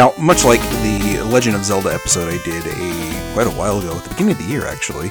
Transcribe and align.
Now, 0.00 0.14
much 0.16 0.46
like 0.46 0.62
the 0.80 1.20
Legend 1.30 1.56
of 1.56 1.62
Zelda 1.62 1.92
episode 1.92 2.32
I 2.32 2.42
did 2.42 2.66
a 2.66 3.32
quite 3.34 3.46
a 3.46 3.50
while 3.50 3.80
ago, 3.80 3.94
at 3.94 4.02
the 4.02 4.08
beginning 4.08 4.32
of 4.32 4.38
the 4.38 4.44
year 4.44 4.64
actually, 4.64 5.10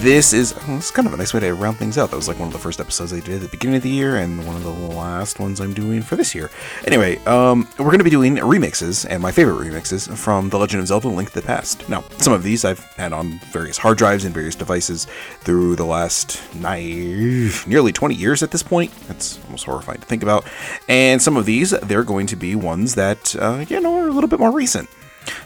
this 0.00 0.32
is 0.32 0.54
it's 0.68 0.90
kind 0.90 1.06
of 1.06 1.12
a 1.12 1.16
nice 1.16 1.34
way 1.34 1.40
to 1.40 1.52
round 1.52 1.76
things 1.76 1.98
out. 1.98 2.10
That 2.10 2.16
was 2.16 2.26
like 2.26 2.38
one 2.38 2.48
of 2.48 2.52
the 2.54 2.58
first 2.58 2.80
episodes 2.80 3.12
I 3.12 3.20
did 3.20 3.34
at 3.34 3.40
the 3.42 3.48
beginning 3.48 3.76
of 3.76 3.82
the 3.82 3.90
year, 3.90 4.16
and 4.16 4.46
one 4.46 4.56
of 4.56 4.64
the 4.64 4.70
last 4.70 5.38
ones 5.38 5.60
I'm 5.60 5.74
doing 5.74 6.00
for 6.00 6.16
this 6.16 6.34
year. 6.34 6.50
Anyway, 6.86 7.18
um, 7.26 7.68
we're 7.78 7.86
going 7.86 7.98
to 7.98 8.04
be 8.04 8.10
doing 8.10 8.36
remixes, 8.36 9.06
and 9.08 9.22
my 9.22 9.30
favorite 9.30 9.56
remixes 9.56 10.16
from 10.16 10.48
The 10.48 10.58
Legend 10.58 10.80
of 10.80 10.88
Zelda: 10.88 11.08
Link 11.08 11.30
to 11.30 11.40
the 11.40 11.46
Past. 11.46 11.86
Now, 11.88 12.02
some 12.16 12.32
of 12.32 12.42
these 12.42 12.64
I've 12.64 12.80
had 12.94 13.12
on 13.12 13.38
various 13.52 13.76
hard 13.76 13.98
drives 13.98 14.24
and 14.24 14.34
various 14.34 14.54
devices 14.54 15.06
through 15.40 15.76
the 15.76 15.84
last 15.84 16.40
nine, 16.54 17.50
nearly 17.66 17.92
20 17.92 18.14
years 18.14 18.42
at 18.42 18.50
this 18.50 18.62
point. 18.62 18.92
That's 19.06 19.38
almost 19.44 19.64
horrifying 19.66 20.00
to 20.00 20.06
think 20.06 20.22
about. 20.22 20.46
And 20.88 21.20
some 21.20 21.36
of 21.36 21.44
these, 21.44 21.70
they're 21.70 22.04
going 22.04 22.26
to 22.28 22.36
be 22.36 22.54
ones 22.54 22.94
that 22.94 23.36
uh, 23.36 23.66
you 23.68 23.78
know 23.80 23.96
are 23.96 24.08
a 24.08 24.12
little 24.12 24.30
bit 24.30 24.40
more 24.40 24.50
recent. 24.50 24.88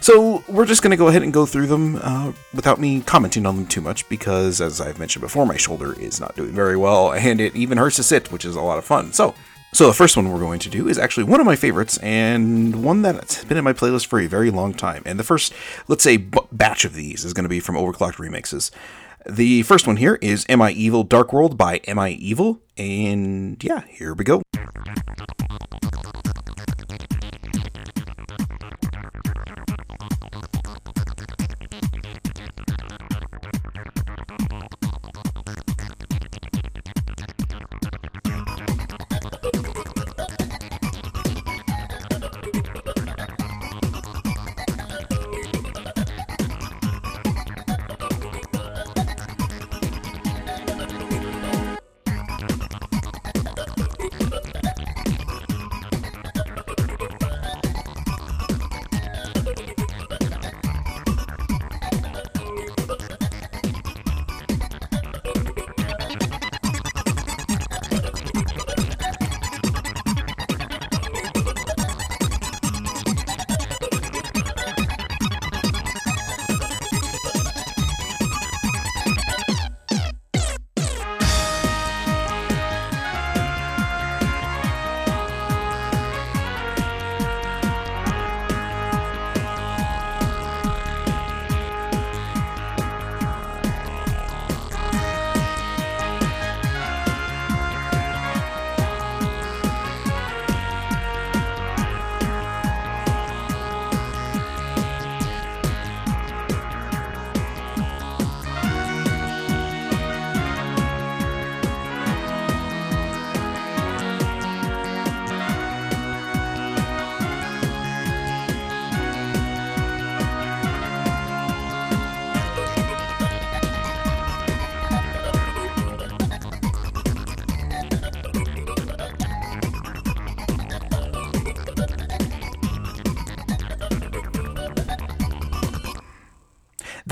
So 0.04 0.44
we're 0.48 0.66
just 0.66 0.82
going 0.82 0.90
to 0.90 0.98
go 0.98 1.08
ahead 1.08 1.22
and 1.22 1.32
go 1.32 1.46
through 1.46 1.66
them 1.66 1.98
uh, 2.02 2.32
without 2.52 2.78
me 2.78 3.00
commenting 3.00 3.46
on 3.46 3.56
them 3.56 3.66
too 3.66 3.80
much 3.80 4.06
because, 4.10 4.60
as 4.60 4.78
I've 4.78 4.98
mentioned 4.98 5.22
before, 5.22 5.46
my 5.46 5.56
shoulder 5.56 5.98
is 5.98 6.20
not 6.20 6.36
doing 6.36 6.52
very 6.52 6.76
well 6.76 7.14
and 7.14 7.40
it 7.40 7.56
even 7.56 7.78
hurts 7.78 7.96
to 7.96 8.02
sit, 8.02 8.30
which 8.30 8.44
is 8.44 8.54
a 8.54 8.60
lot 8.60 8.76
of 8.76 8.84
fun. 8.84 9.14
So, 9.14 9.34
so 9.72 9.86
the 9.86 9.94
first 9.94 10.14
one 10.14 10.30
we're 10.30 10.40
going 10.40 10.58
to 10.58 10.68
do 10.68 10.88
is 10.88 10.98
actually 10.98 11.24
one 11.24 11.40
of 11.40 11.46
my 11.46 11.56
favorites 11.56 11.96
and 12.02 12.84
one 12.84 13.00
that's 13.00 13.46
been 13.46 13.56
in 13.56 13.64
my 13.64 13.72
playlist 13.72 14.04
for 14.04 14.20
a 14.20 14.26
very 14.26 14.50
long 14.50 14.74
time. 14.74 15.02
And 15.06 15.18
the 15.18 15.24
first, 15.24 15.54
let's 15.88 16.04
say, 16.04 16.18
b- 16.18 16.38
batch 16.52 16.84
of 16.84 16.92
these 16.92 17.24
is 17.24 17.32
going 17.32 17.44
to 17.44 17.48
be 17.48 17.60
from 17.60 17.76
Overclocked 17.76 18.16
Remixes. 18.16 18.72
The 19.26 19.62
first 19.62 19.86
one 19.86 19.96
here 19.96 20.18
is 20.20 20.44
Am 20.50 20.60
I 20.60 20.72
Evil 20.72 21.04
Dark 21.04 21.32
World 21.32 21.56
by 21.56 21.80
Am 21.86 21.98
I 21.98 22.10
Evil? 22.10 22.60
And 22.76 23.64
yeah, 23.64 23.84
here 23.88 24.12
we 24.12 24.24
go. 24.24 24.42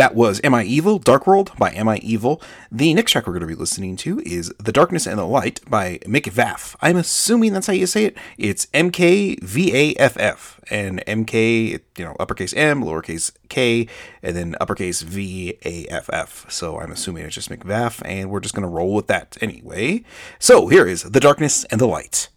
That 0.02 0.16
was 0.16 0.40
Am 0.42 0.52
I 0.52 0.64
Evil? 0.64 0.98
Dark 0.98 1.28
World 1.28 1.52
by 1.56 1.70
Am 1.70 1.88
I 1.88 1.98
Evil. 1.98 2.42
The 2.72 2.92
next 2.92 3.12
track 3.12 3.24
we're 3.24 3.34
going 3.34 3.42
to 3.42 3.46
be 3.46 3.54
listening 3.54 3.96
to 3.98 4.18
is 4.26 4.52
The 4.58 4.72
Darkness 4.72 5.06
and 5.06 5.16
the 5.16 5.24
Light 5.24 5.60
by 5.70 5.98
Mick 5.98 6.24
Vaff. 6.24 6.74
I'm 6.80 6.96
assuming 6.96 7.52
that's 7.52 7.68
how 7.68 7.72
you 7.72 7.86
say 7.86 8.06
it. 8.06 8.18
It's 8.36 8.66
M 8.74 8.91
K 8.91 9.36
V 9.36 9.72
A 9.72 9.94
F 10.00 10.16
F. 10.18 10.58
And 10.68 11.04
M 11.06 11.24
K, 11.24 11.78
you 11.96 12.04
know, 12.04 12.16
uppercase 12.18 12.52
M, 12.54 12.82
lowercase 12.82 13.30
K, 13.48 13.86
and 14.24 14.34
then 14.34 14.56
uppercase 14.60 15.02
V 15.02 15.56
A 15.64 15.86
F 15.86 16.10
F. 16.12 16.46
So 16.50 16.80
I'm 16.80 16.91
assuming 16.91 17.24
it's 17.24 17.36
just 17.36 17.48
Mick 17.48 17.58
Vaff, 17.58 18.02
and 18.04 18.28
we're 18.28 18.41
just 18.41 18.56
going 18.56 18.68
to 18.68 18.68
roll 18.68 18.94
with 18.94 19.06
that 19.06 19.38
anyway. 19.41 20.02
So 20.41 20.66
here 20.66 20.84
is 20.84 21.04
The 21.04 21.20
Darkness 21.20 21.62
and 21.66 21.80
the 21.80 21.86
Light. 21.86 22.28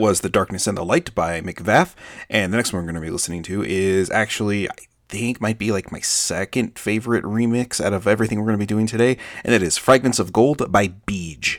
Was 0.00 0.22
The 0.22 0.30
Darkness 0.30 0.66
and 0.66 0.78
the 0.78 0.84
Light 0.84 1.14
by 1.14 1.42
McVaff. 1.42 1.94
And 2.30 2.50
the 2.50 2.56
next 2.56 2.72
one 2.72 2.80
we're 2.80 2.90
going 2.90 3.02
to 3.02 3.06
be 3.06 3.12
listening 3.12 3.42
to 3.42 3.62
is 3.62 4.10
actually, 4.10 4.66
I 4.66 4.74
think, 5.10 5.42
might 5.42 5.58
be 5.58 5.72
like 5.72 5.92
my 5.92 6.00
second 6.00 6.78
favorite 6.78 7.22
remix 7.22 7.84
out 7.84 7.92
of 7.92 8.06
everything 8.06 8.38
we're 8.38 8.46
going 8.46 8.56
to 8.56 8.62
be 8.62 8.64
doing 8.66 8.86
today. 8.86 9.18
And 9.44 9.52
that 9.52 9.62
is 9.62 9.76
Fragments 9.76 10.18
of 10.18 10.32
Gold 10.32 10.72
by 10.72 10.88
Beej. 10.88 11.58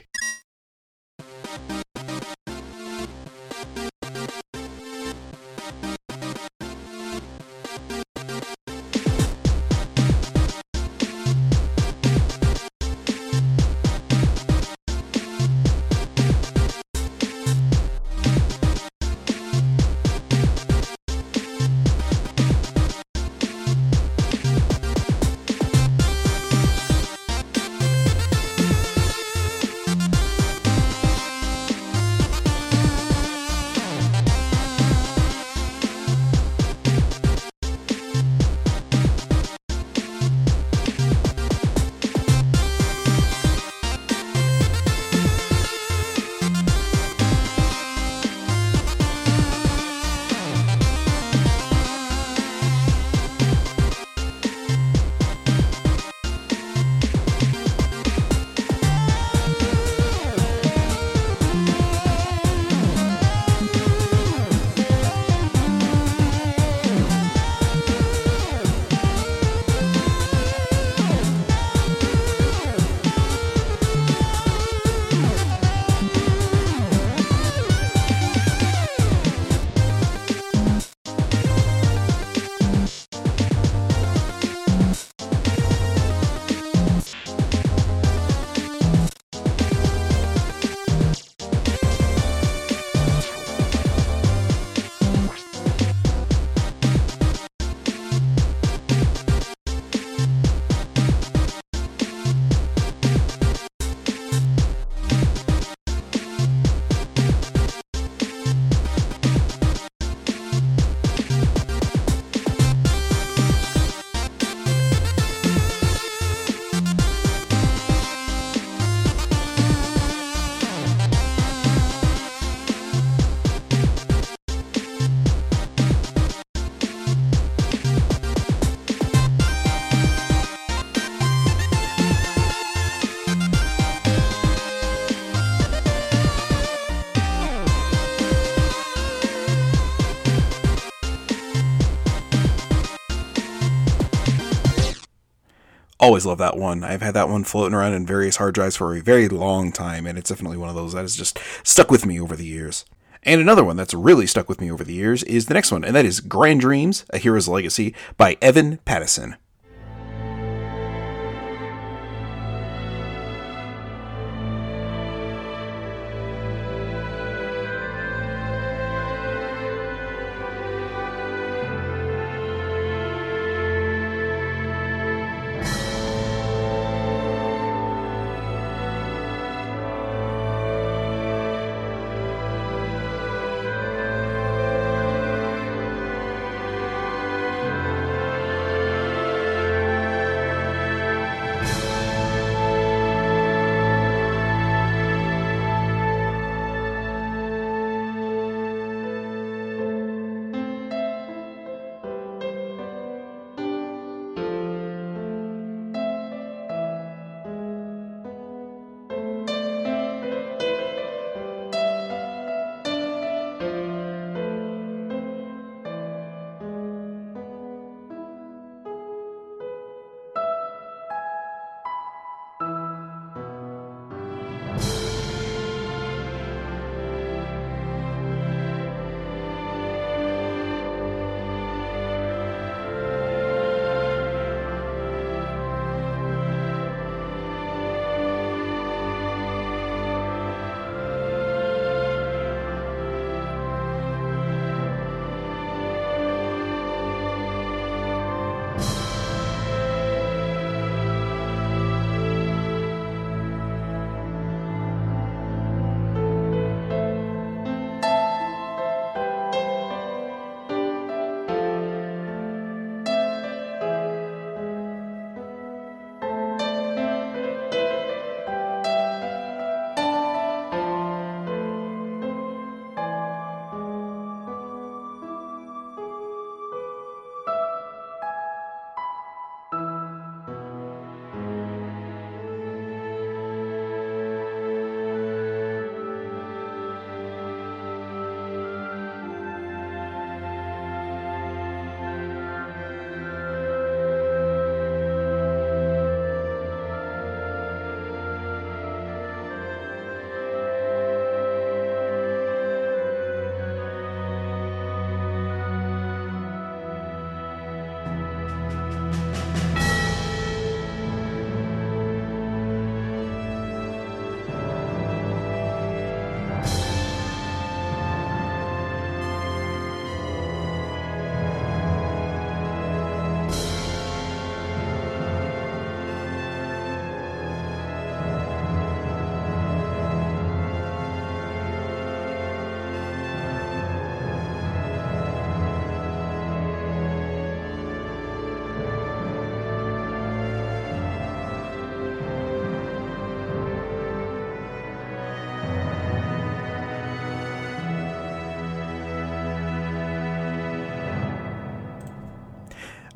Always 146.12 146.26
love 146.26 146.36
that 146.36 146.58
one. 146.58 146.84
I've 146.84 147.00
had 147.00 147.14
that 147.14 147.30
one 147.30 147.42
floating 147.42 147.72
around 147.72 147.94
in 147.94 148.04
various 148.04 148.36
hard 148.36 148.54
drives 148.54 148.76
for 148.76 148.94
a 148.94 149.00
very 149.00 149.30
long 149.30 149.72
time, 149.72 150.06
and 150.06 150.18
it's 150.18 150.28
definitely 150.28 150.58
one 150.58 150.68
of 150.68 150.74
those 150.74 150.92
that 150.92 151.00
has 151.00 151.16
just 151.16 151.38
stuck 151.64 151.90
with 151.90 152.04
me 152.04 152.20
over 152.20 152.36
the 152.36 152.44
years. 152.44 152.84
And 153.22 153.40
another 153.40 153.64
one 153.64 153.76
that's 153.76 153.94
really 153.94 154.26
stuck 154.26 154.46
with 154.46 154.60
me 154.60 154.70
over 154.70 154.84
the 154.84 154.92
years 154.92 155.22
is 155.22 155.46
the 155.46 155.54
next 155.54 155.72
one, 155.72 155.84
and 155.84 155.96
that 155.96 156.04
is 156.04 156.20
Grand 156.20 156.60
Dreams, 156.60 157.06
A 157.14 157.18
Hero's 157.18 157.48
Legacy 157.48 157.94
by 158.18 158.36
Evan 158.42 158.76
Pattison. 158.84 159.36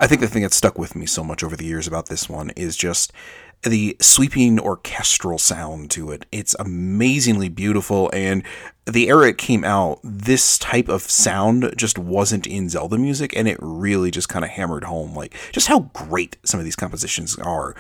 I 0.07 0.09
think 0.09 0.21
the 0.21 0.29
thing 0.29 0.45
that 0.45 0.53
stuck 0.53 0.79
with 0.79 0.95
me 0.95 1.05
so 1.05 1.25
much 1.25 1.43
over 1.43 1.57
the 1.57 1.65
years 1.65 1.89
about 1.89 2.07
this 2.07 2.29
one 2.29 2.51
is 2.51 2.77
just 2.77 3.13
the 3.65 3.97
sweeping 4.01 4.61
orchestral 4.61 5.37
sound 5.37 5.91
to 5.91 6.13
it. 6.13 6.27
It's 6.31 6.55
amazingly 6.61 7.49
beautiful, 7.49 8.09
and 8.13 8.45
the 8.85 9.09
era 9.09 9.31
it 9.31 9.37
came 9.37 9.65
out, 9.65 9.99
this 10.05 10.59
type 10.59 10.89
of 10.89 11.03
sound 11.03 11.75
just 11.77 11.99
wasn't 11.99 12.47
in 12.47 12.69
Zelda 12.69 12.99
music, 12.99 13.37
and 13.37 13.49
it 13.49 13.59
really 13.61 14.13
just 14.13 14.29
kind 14.29 14.45
of 14.45 14.53
hammered 14.53 14.85
home 14.85 15.13
like 15.17 15.35
just 15.51 15.67
how 15.67 15.91
great 15.93 16.37
some 16.45 16.61
of 16.61 16.65
these 16.65 16.77
compositions 16.77 17.37
are. 17.39 17.75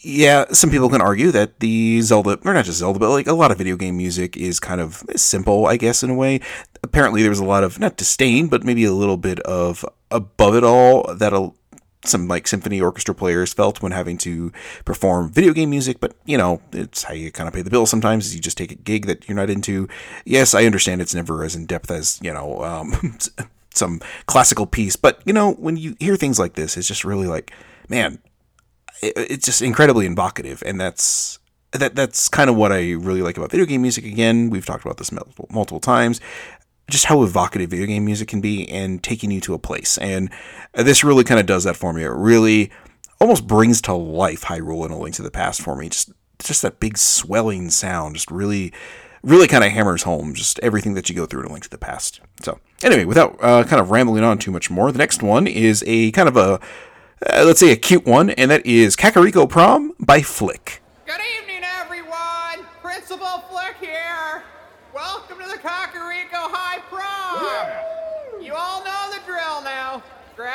Yeah, 0.00 0.46
some 0.52 0.70
people 0.70 0.88
can 0.88 1.02
argue 1.02 1.30
that 1.32 1.60
the 1.60 2.00
Zelda, 2.00 2.38
or 2.46 2.54
not 2.54 2.64
just 2.64 2.78
Zelda, 2.78 2.98
but 2.98 3.10
like 3.10 3.26
a 3.26 3.34
lot 3.34 3.50
of 3.50 3.58
video 3.58 3.76
game 3.76 3.98
music 3.98 4.38
is 4.38 4.58
kind 4.58 4.80
of 4.80 5.02
simple, 5.16 5.66
I 5.66 5.76
guess, 5.76 6.02
in 6.02 6.08
a 6.08 6.14
way. 6.14 6.40
Apparently, 6.82 7.20
there 7.20 7.30
was 7.30 7.40
a 7.40 7.44
lot 7.44 7.62
of, 7.62 7.78
not 7.78 7.98
disdain, 7.98 8.46
but 8.46 8.64
maybe 8.64 8.84
a 8.84 8.92
little 8.92 9.18
bit 9.18 9.40
of 9.40 9.84
above 10.10 10.54
it 10.54 10.64
all 10.64 11.12
that 11.14 11.34
a, 11.34 11.52
some 12.04 12.28
like 12.28 12.46
symphony 12.46 12.80
orchestra 12.80 13.14
players 13.14 13.52
felt 13.52 13.82
when 13.82 13.92
having 13.92 14.18
to 14.18 14.52
perform 14.84 15.30
video 15.30 15.52
game 15.52 15.70
music, 15.70 16.00
but 16.00 16.14
you 16.24 16.38
know, 16.38 16.60
it's 16.72 17.04
how 17.04 17.14
you 17.14 17.30
kind 17.32 17.48
of 17.48 17.54
pay 17.54 17.62
the 17.62 17.70
bill 17.70 17.86
sometimes 17.86 18.26
is 18.26 18.34
you 18.34 18.40
just 18.40 18.58
take 18.58 18.72
a 18.72 18.76
gig 18.76 19.06
that 19.06 19.28
you're 19.28 19.36
not 19.36 19.50
into. 19.50 19.88
Yes, 20.24 20.54
I 20.54 20.64
understand 20.64 21.00
it's 21.00 21.14
never 21.14 21.44
as 21.44 21.56
in 21.56 21.66
depth 21.66 21.90
as, 21.90 22.18
you 22.22 22.32
know, 22.32 22.62
um, 22.62 23.18
some 23.74 24.00
classical 24.26 24.66
piece, 24.66 24.96
but 24.96 25.20
you 25.24 25.32
know, 25.32 25.52
when 25.54 25.76
you 25.76 25.96
hear 25.98 26.16
things 26.16 26.38
like 26.38 26.54
this, 26.54 26.76
it's 26.76 26.88
just 26.88 27.04
really 27.04 27.26
like, 27.26 27.52
man, 27.88 28.18
it's 29.02 29.46
just 29.46 29.62
incredibly 29.62 30.06
evocative, 30.06 30.62
and 30.66 30.80
that's 30.80 31.38
that 31.72 31.94
that's 31.94 32.28
kind 32.28 32.48
of 32.48 32.56
what 32.56 32.72
I 32.72 32.92
really 32.92 33.22
like 33.22 33.36
about 33.36 33.50
video 33.50 33.66
game 33.66 33.82
music. 33.82 34.04
Again, 34.04 34.50
we've 34.50 34.64
talked 34.64 34.84
about 34.84 34.96
this 34.96 35.12
multiple, 35.12 35.46
multiple 35.50 35.80
times. 35.80 36.20
Just 36.90 37.06
how 37.06 37.22
evocative 37.22 37.70
video 37.70 37.86
game 37.86 38.04
music 38.04 38.28
can 38.28 38.40
be 38.40 38.68
and 38.68 39.02
taking 39.02 39.30
you 39.30 39.40
to 39.42 39.54
a 39.54 39.58
place. 39.58 39.98
And 39.98 40.30
this 40.74 41.04
really 41.04 41.24
kind 41.24 41.38
of 41.38 41.46
does 41.46 41.64
that 41.64 41.76
for 41.76 41.92
me. 41.92 42.02
It 42.02 42.08
really 42.08 42.70
almost 43.20 43.46
brings 43.46 43.80
to 43.82 43.94
life 43.94 44.44
Hyrule 44.44 44.84
and 44.84 44.94
A 44.94 44.96
Link 44.96 45.14
to 45.16 45.22
the 45.22 45.30
Past 45.30 45.60
for 45.60 45.76
me. 45.76 45.88
Just 45.88 46.12
just 46.42 46.62
that 46.62 46.78
big 46.78 46.96
swelling 46.96 47.68
sound 47.68 48.14
just 48.14 48.30
really 48.30 48.72
really 49.24 49.48
kind 49.48 49.64
of 49.64 49.72
hammers 49.72 50.04
home 50.04 50.32
just 50.34 50.60
everything 50.60 50.94
that 50.94 51.08
you 51.08 51.14
go 51.16 51.26
through 51.26 51.40
in 51.40 51.48
A 51.48 51.52
Link 51.52 51.64
to 51.64 51.70
the 51.70 51.78
Past. 51.78 52.20
So, 52.42 52.60
anyway, 52.82 53.04
without 53.04 53.36
uh, 53.42 53.64
kind 53.64 53.80
of 53.80 53.90
rambling 53.90 54.22
on 54.24 54.38
too 54.38 54.52
much 54.52 54.70
more, 54.70 54.92
the 54.92 54.98
next 54.98 55.22
one 55.22 55.46
is 55.46 55.82
a 55.86 56.12
kind 56.12 56.28
of 56.28 56.36
a 56.36 56.60
uh, 57.26 57.42
let's 57.44 57.58
say 57.58 57.72
a 57.72 57.76
cute 57.76 58.06
one, 58.06 58.30
and 58.30 58.50
that 58.50 58.64
is 58.64 58.94
Kakariko 58.96 59.48
Prom 59.48 59.92
by 59.98 60.20
Flik. 60.20 60.78
Good 61.04 61.20
evening, 61.40 61.62
everyone. 61.80 62.64
Principal 62.80 63.42
Flick 63.50 63.76
here. 63.80 64.44
Welcome 64.94 65.38
to 65.38 65.48
the 65.48 65.58
Kakariko 65.58 66.46
High 66.48 66.78
Prom. 66.88 67.44
Yeah. 67.44 68.40
You 68.40 68.54
all 68.54 68.84
know 68.84 69.10
the 69.12 69.20
drill 69.26 69.62
now. 69.62 70.02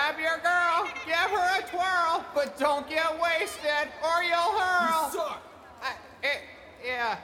Grab 0.03 0.19
your 0.19 0.37
girl, 0.39 0.91
give 1.05 1.15
her 1.15 1.59
a 1.59 1.63
twirl, 1.69 2.25
but 2.35 2.57
don't 2.59 2.89
get 2.89 3.09
wasted 3.21 3.87
or 4.03 4.21
you'll 4.21 4.35
hurl. 4.35 5.05
You 5.05 5.13
suck. 5.13 5.41
I, 5.81 5.93
it, 6.21 6.41
yeah. 6.85 7.17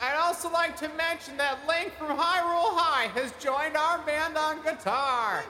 I'd 0.00 0.14
also 0.14 0.48
like 0.48 0.76
to 0.76 0.88
mention 0.90 1.36
that 1.38 1.58
Link 1.66 1.90
from 1.98 2.16
Hyrule 2.16 2.78
High 2.78 3.08
has 3.18 3.32
joined 3.40 3.76
our 3.76 3.98
band 4.06 4.36
on 4.36 4.62
guitar. 4.62 5.44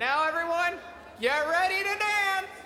Now, 0.00 0.24
everyone, 0.26 0.80
Get 1.20 1.48
ready 1.48 1.78
to 1.78 1.84
dance! 1.84 2.63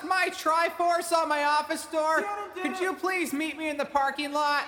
Painted 0.00 0.08
Suck 0.08 0.08
My 0.08 0.28
Triforce 0.30 1.12
on 1.12 1.28
my 1.28 1.44
office 1.44 1.86
door, 1.86 2.24
could 2.60 2.78
you 2.80 2.94
please 2.94 3.32
meet 3.32 3.56
me 3.56 3.68
in 3.68 3.76
the 3.76 3.84
parking 3.84 4.32
lot? 4.32 4.64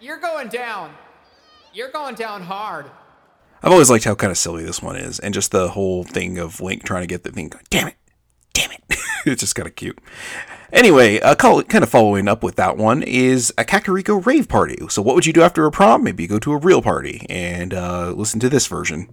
You're 0.00 0.18
going 0.20 0.48
down. 0.48 0.94
You're 1.74 1.90
going 1.90 2.14
down 2.14 2.42
hard. 2.42 2.86
I've 3.62 3.72
always 3.72 3.90
liked 3.90 4.04
how 4.04 4.14
kind 4.14 4.30
of 4.30 4.38
silly 4.38 4.64
this 4.64 4.80
one 4.80 4.96
is, 4.96 5.18
and 5.18 5.34
just 5.34 5.50
the 5.50 5.70
whole 5.70 6.04
thing 6.04 6.38
of 6.38 6.60
Link 6.60 6.84
trying 6.84 7.02
to 7.02 7.06
get 7.08 7.24
the 7.24 7.32
thing. 7.32 7.52
Damn 7.70 7.88
it! 7.88 7.96
Damn 8.52 8.70
it! 8.70 8.82
it's 9.26 9.40
just 9.40 9.56
kind 9.56 9.66
of 9.66 9.74
cute. 9.74 9.98
Anyway, 10.72 11.18
uh, 11.20 11.34
call, 11.34 11.62
kind 11.64 11.82
of 11.82 11.90
following 11.90 12.28
up 12.28 12.42
with 12.42 12.54
that 12.56 12.76
one 12.76 13.02
is 13.02 13.52
a 13.58 13.64
Kakariko 13.64 14.24
rave 14.24 14.48
party. 14.48 14.78
So, 14.88 15.02
what 15.02 15.16
would 15.16 15.26
you 15.26 15.32
do 15.32 15.42
after 15.42 15.66
a 15.66 15.72
prom? 15.72 16.04
Maybe 16.04 16.22
you 16.22 16.28
go 16.28 16.38
to 16.38 16.52
a 16.52 16.58
real 16.58 16.82
party 16.82 17.26
and 17.28 17.74
uh, 17.74 18.12
listen 18.12 18.38
to 18.40 18.48
this 18.48 18.66
version. 18.68 19.08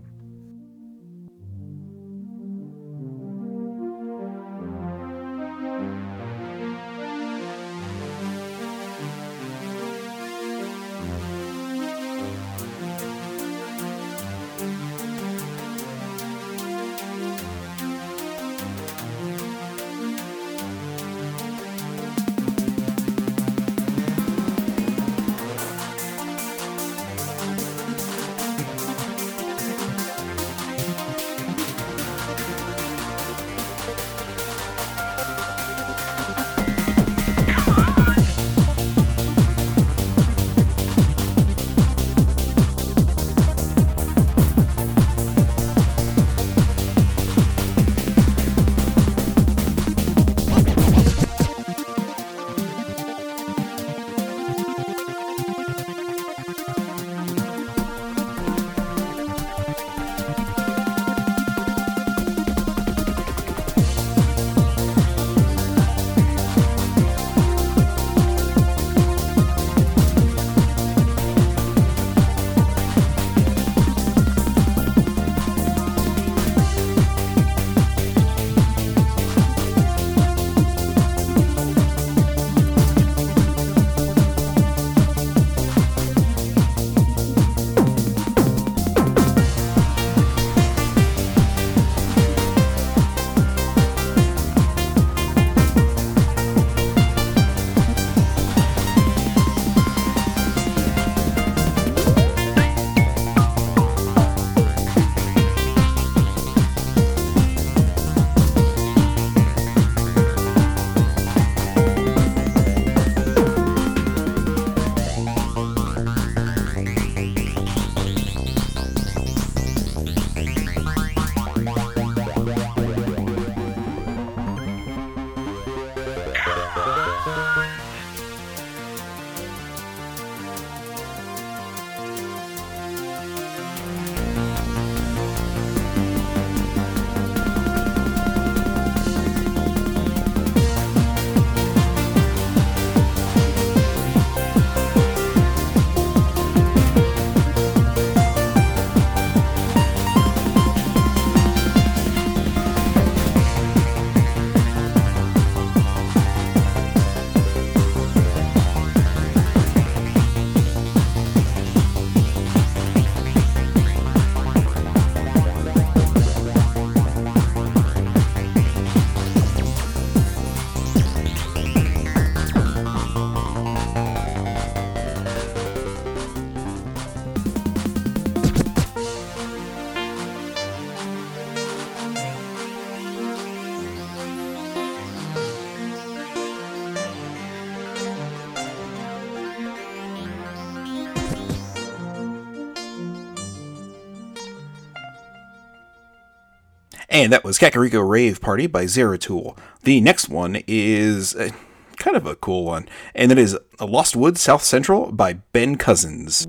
And 197.16 197.32
that 197.32 197.46
was 197.46 197.58
Kakariko 197.58 198.06
Rave 198.06 198.42
Party 198.42 198.68
by 198.68 198.84
Zeratul. 198.84 199.58
The 199.84 200.02
next 200.02 200.28
one 200.28 200.62
is 200.68 201.34
uh, 201.34 201.52
kind 201.96 202.18
of 202.18 202.26
a 202.26 202.36
cool 202.36 202.66
one, 202.66 202.90
and 203.16 203.32
that 203.32 203.38
is 203.38 203.58
Lost 203.80 204.18
Woods 204.18 204.42
South 204.42 204.64
Central 204.64 205.14
by 205.14 205.36
Ben 205.54 205.78
Cousins. 205.78 206.46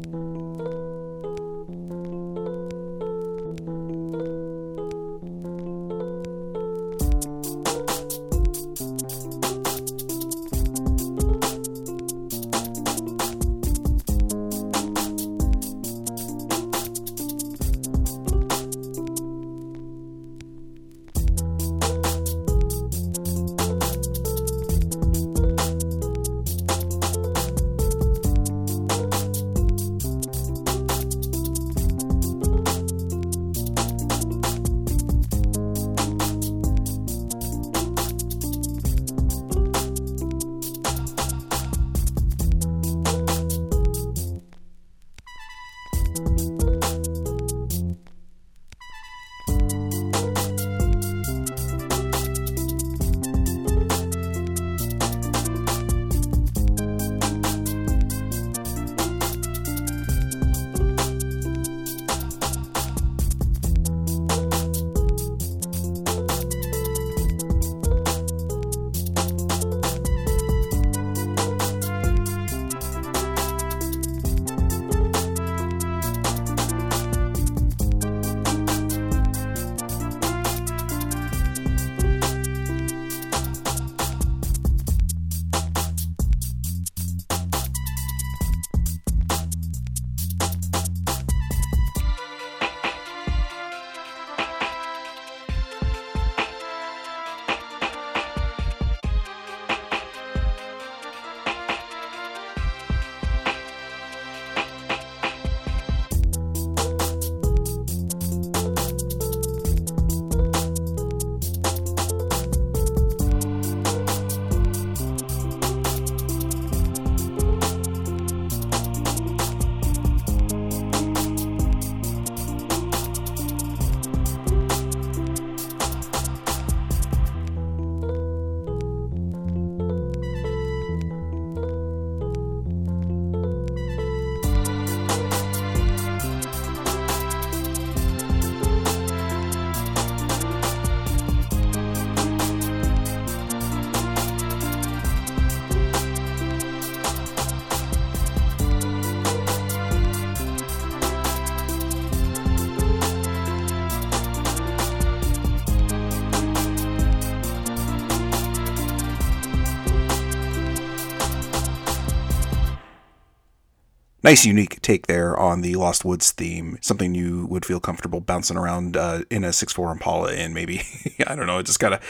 Nice, 164.26 164.44
unique 164.44 164.82
take 164.82 165.06
there 165.06 165.36
on 165.36 165.60
the 165.60 165.76
Lost 165.76 166.04
Woods 166.04 166.32
theme. 166.32 166.78
Something 166.80 167.14
you 167.14 167.46
would 167.46 167.64
feel 167.64 167.78
comfortable 167.78 168.20
bouncing 168.20 168.56
around 168.56 168.96
uh, 168.96 169.22
in 169.30 169.44
a 169.44 169.52
six 169.52 169.72
four 169.72 169.92
Impala 169.92 170.32
in, 170.32 170.52
maybe. 170.52 170.82
I 171.26 171.36
don't 171.36 171.46
know. 171.46 171.58
It 171.58 171.66
just 171.66 171.78
kind 171.78 171.94
of 171.94 172.02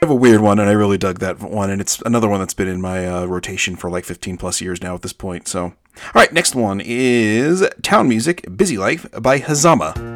have 0.00 0.10
a 0.10 0.14
weird 0.14 0.40
one, 0.40 0.60
and 0.60 0.70
I 0.70 0.72
really 0.72 0.98
dug 0.98 1.18
that 1.18 1.40
one. 1.40 1.68
And 1.68 1.80
it's 1.80 2.00
another 2.02 2.28
one 2.28 2.38
that's 2.38 2.54
been 2.54 2.68
in 2.68 2.80
my 2.80 3.08
uh, 3.08 3.24
rotation 3.26 3.74
for 3.74 3.90
like 3.90 4.04
15 4.04 4.36
plus 4.36 4.60
years 4.60 4.80
now 4.82 4.94
at 4.94 5.02
this 5.02 5.12
point. 5.12 5.48
So, 5.48 5.64
all 5.64 5.74
right, 6.14 6.32
next 6.32 6.54
one 6.54 6.80
is 6.80 7.68
Town 7.82 8.08
Music 8.08 8.46
Busy 8.56 8.78
Life 8.78 9.04
by 9.20 9.40
Hazama. 9.40 10.11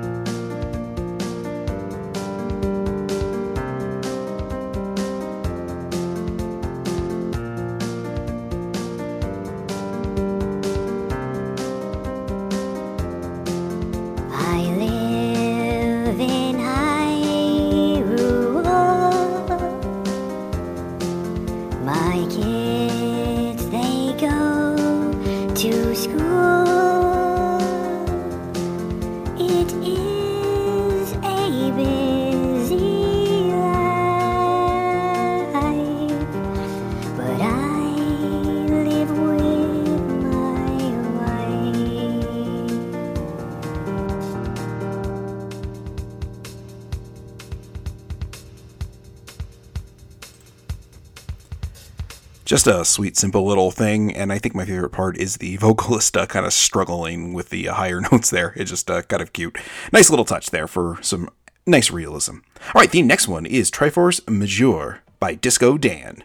Just 52.47 52.67
a 52.67 52.85
sweet, 52.85 53.17
simple 53.17 53.45
little 53.45 53.71
thing. 53.71 54.15
And 54.15 54.33
I 54.33 54.39
think 54.39 54.55
my 54.55 54.65
favorite 54.65 54.91
part 54.91 55.19
is 55.19 55.37
the 55.37 55.57
vocalist 55.59 56.17
uh, 56.17 56.25
kind 56.27 56.47
of 56.47 56.55
struggling 56.55 57.35
with 57.35 57.51
the 57.51 57.69
uh, 57.69 57.75
higher 57.75 58.01
notes 58.13 58.31
there. 58.31 58.55
It's 58.57 58.71
just 58.71 58.91
uh, 58.91 59.03
kind 59.03 59.21
of 59.21 59.35
cute. 59.35 59.59
Nice 59.93 60.09
little 60.09 60.25
touch 60.25 60.51
there 60.51 60.67
for 60.67 60.99
some 61.03 61.29
nice 61.67 61.91
realism. 61.91 62.37
All 62.69 62.81
right, 62.81 62.91
the 62.91 63.03
next 63.03 63.29
one 63.29 63.45
is 63.45 63.71
Triforce 63.71 64.27
Majeure 64.31 65.03
by 65.21 65.35
Disco 65.35 65.77
Dan. 65.77 66.23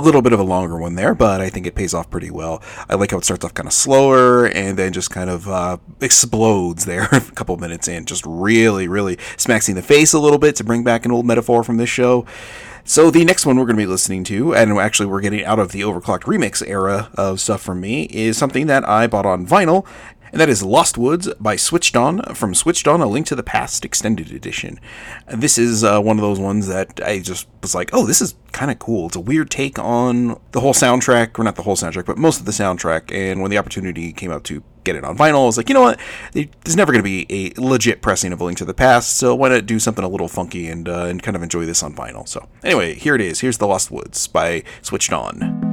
A 0.00 0.02
little 0.02 0.22
bit 0.22 0.32
of 0.32 0.40
a 0.40 0.44
longer 0.44 0.78
one 0.78 0.94
there, 0.94 1.14
but 1.14 1.40
I 1.40 1.50
think 1.50 1.66
it 1.66 1.74
pays 1.74 1.92
off 1.92 2.10
pretty 2.10 2.30
well. 2.30 2.62
I 2.88 2.94
like 2.94 3.10
how 3.10 3.18
it 3.18 3.24
starts 3.24 3.44
off 3.44 3.52
kind 3.52 3.66
of 3.66 3.72
slower 3.72 4.46
and 4.46 4.78
then 4.78 4.92
just 4.94 5.10
kind 5.10 5.28
of 5.28 5.46
uh, 5.46 5.76
explodes 6.00 6.86
there 6.86 7.04
a 7.12 7.20
couple 7.20 7.56
minutes 7.58 7.86
in, 7.86 8.06
just 8.06 8.24
really, 8.26 8.88
really 8.88 9.18
smacks 9.36 9.68
in 9.68 9.76
the 9.76 9.82
face 9.82 10.12
a 10.14 10.18
little 10.18 10.38
bit 10.38 10.56
to 10.56 10.64
bring 10.64 10.84
back 10.84 11.04
an 11.04 11.12
old 11.12 11.26
metaphor 11.26 11.62
from 11.62 11.76
this 11.76 11.90
show. 11.90 12.24
So 12.84 13.10
the 13.10 13.24
next 13.24 13.44
one 13.44 13.56
we're 13.56 13.66
going 13.66 13.76
to 13.76 13.82
be 13.82 13.86
listening 13.86 14.24
to, 14.24 14.54
and 14.54 14.72
actually 14.78 15.06
we're 15.06 15.20
getting 15.20 15.44
out 15.44 15.58
of 15.58 15.72
the 15.72 15.82
overclocked 15.82 16.22
remix 16.22 16.66
era 16.66 17.10
of 17.14 17.38
stuff 17.38 17.60
from 17.60 17.80
me, 17.80 18.04
is 18.04 18.38
something 18.38 18.66
that 18.68 18.88
I 18.88 19.06
bought 19.06 19.26
on 19.26 19.46
vinyl, 19.46 19.86
and 20.32 20.40
that 20.40 20.48
is 20.48 20.62
Lost 20.62 20.96
Woods 20.98 21.28
by 21.40 21.56
Switched 21.56 21.96
On 21.96 22.22
from 22.34 22.54
Switched 22.54 22.86
On: 22.86 23.00
A 23.00 23.06
Link 23.06 23.26
to 23.26 23.36
the 23.36 23.42
Past 23.42 23.84
Extended 23.84 24.32
Edition. 24.32 24.78
This 25.28 25.58
is 25.58 25.84
uh, 25.84 26.00
one 26.00 26.18
of 26.18 26.22
those 26.22 26.40
ones 26.40 26.66
that 26.68 27.00
I 27.04 27.20
just 27.20 27.46
was 27.62 27.74
like, 27.74 27.90
oh, 27.92 28.06
this 28.06 28.20
is 28.20 28.34
kind 28.52 28.70
of 28.70 28.78
cool. 28.78 29.06
It's 29.06 29.16
a 29.16 29.20
weird 29.20 29.50
take 29.50 29.78
on 29.78 30.40
the 30.52 30.60
whole 30.60 30.72
soundtrack, 30.72 31.38
or 31.38 31.44
not 31.44 31.56
the 31.56 31.62
whole 31.62 31.76
soundtrack, 31.76 32.06
but 32.06 32.18
most 32.18 32.40
of 32.40 32.46
the 32.46 32.52
soundtrack. 32.52 33.14
And 33.14 33.40
when 33.40 33.50
the 33.50 33.58
opportunity 33.58 34.12
came 34.12 34.30
up 34.30 34.44
to 34.44 34.62
get 34.84 34.96
it 34.96 35.04
on 35.04 35.16
vinyl, 35.16 35.42
I 35.42 35.46
was 35.46 35.56
like, 35.56 35.68
you 35.68 35.74
know 35.74 35.82
what? 35.82 36.00
There's 36.32 36.76
never 36.76 36.92
going 36.92 37.04
to 37.04 37.26
be 37.26 37.26
a 37.28 37.60
legit 37.60 38.02
pressing 38.02 38.32
of 38.32 38.40
A 38.40 38.44
Link 38.44 38.58
to 38.58 38.64
the 38.64 38.74
Past, 38.74 39.16
so 39.16 39.34
why 39.34 39.50
not 39.50 39.66
do 39.66 39.78
something 39.78 40.04
a 40.04 40.08
little 40.08 40.28
funky 40.28 40.68
and 40.68 40.88
uh, 40.88 41.04
and 41.04 41.22
kind 41.22 41.36
of 41.36 41.42
enjoy 41.42 41.66
this 41.66 41.82
on 41.82 41.94
vinyl? 41.94 42.26
So 42.26 42.48
anyway, 42.64 42.94
here 42.94 43.14
it 43.14 43.20
is. 43.20 43.40
Here's 43.40 43.58
The 43.58 43.66
Lost 43.66 43.90
Woods 43.90 44.26
by 44.26 44.62
Switched 44.82 45.12
On. 45.12 45.69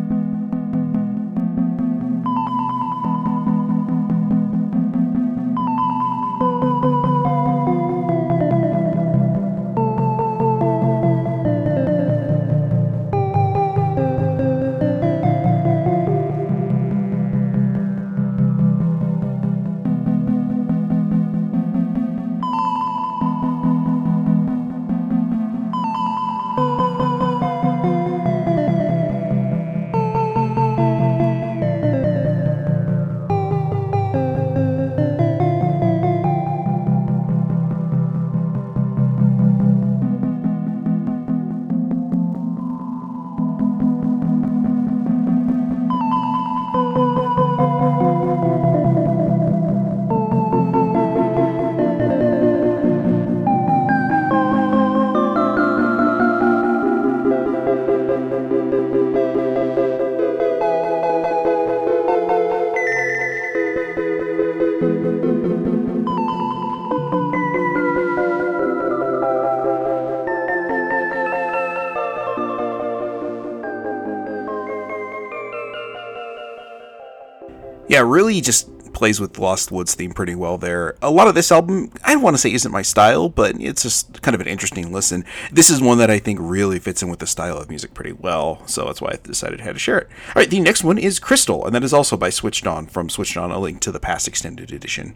Yeah, 77.88 78.00
really 78.00 78.42
just 78.42 78.70
plays 78.94 79.20
with 79.20 79.34
the 79.34 79.42
Lost 79.42 79.72
Woods 79.72 79.94
theme 79.94 80.12
pretty 80.12 80.34
well 80.34 80.58
there. 80.58 80.96
A 81.04 81.12
lot 81.12 81.28
of 81.28 81.36
this 81.36 81.52
album, 81.52 81.92
I 82.04 82.16
want 82.16 82.34
to 82.34 82.38
say 82.40 82.52
isn't 82.52 82.72
my 82.72 82.82
style, 82.82 83.30
but 83.30 83.56
it's 83.62 83.84
just 83.84 84.24
kind 84.24 84.34
of 84.34 84.42
an 84.42 84.48
interesting 84.48 84.92
listen. 84.92 85.24
This 85.52 85.70
is 85.70 85.82
one 85.82 86.00
that 86.00 86.10
I 86.10 86.18
think 86.18 86.40
really 86.42 86.80
fits 86.80 87.04
in 87.04 87.10
with 87.10 87.20
the 87.20 87.28
style 87.28 87.58
of 87.58 87.70
music 87.70 87.94
pretty 87.94 88.14
well, 88.14 88.66
so 88.66 88.86
that's 88.86 89.00
why 89.00 89.12
I 89.12 89.20
decided 89.22 89.60
had 89.60 89.76
to 89.76 89.80
share 89.80 90.00
it. 90.00 90.08
All 90.30 90.34
right, 90.42 90.50
the 90.50 90.60
next 90.60 90.84
one 90.84 90.98
is 90.98 91.20
Crystal, 91.20 91.64
and 91.64 91.76
that 91.76 91.84
is 91.84 91.94
also 91.94 92.18
by 92.18 92.32
Switched 92.32 92.66
On 92.66 92.88
from 92.88 93.10
Switched 93.10 93.38
On, 93.38 93.52
a 93.52 93.60
link 93.60 93.82
to 93.82 93.92
the 93.92 94.00
past 94.00 94.28
extended 94.28 94.72
edition. 94.72 95.16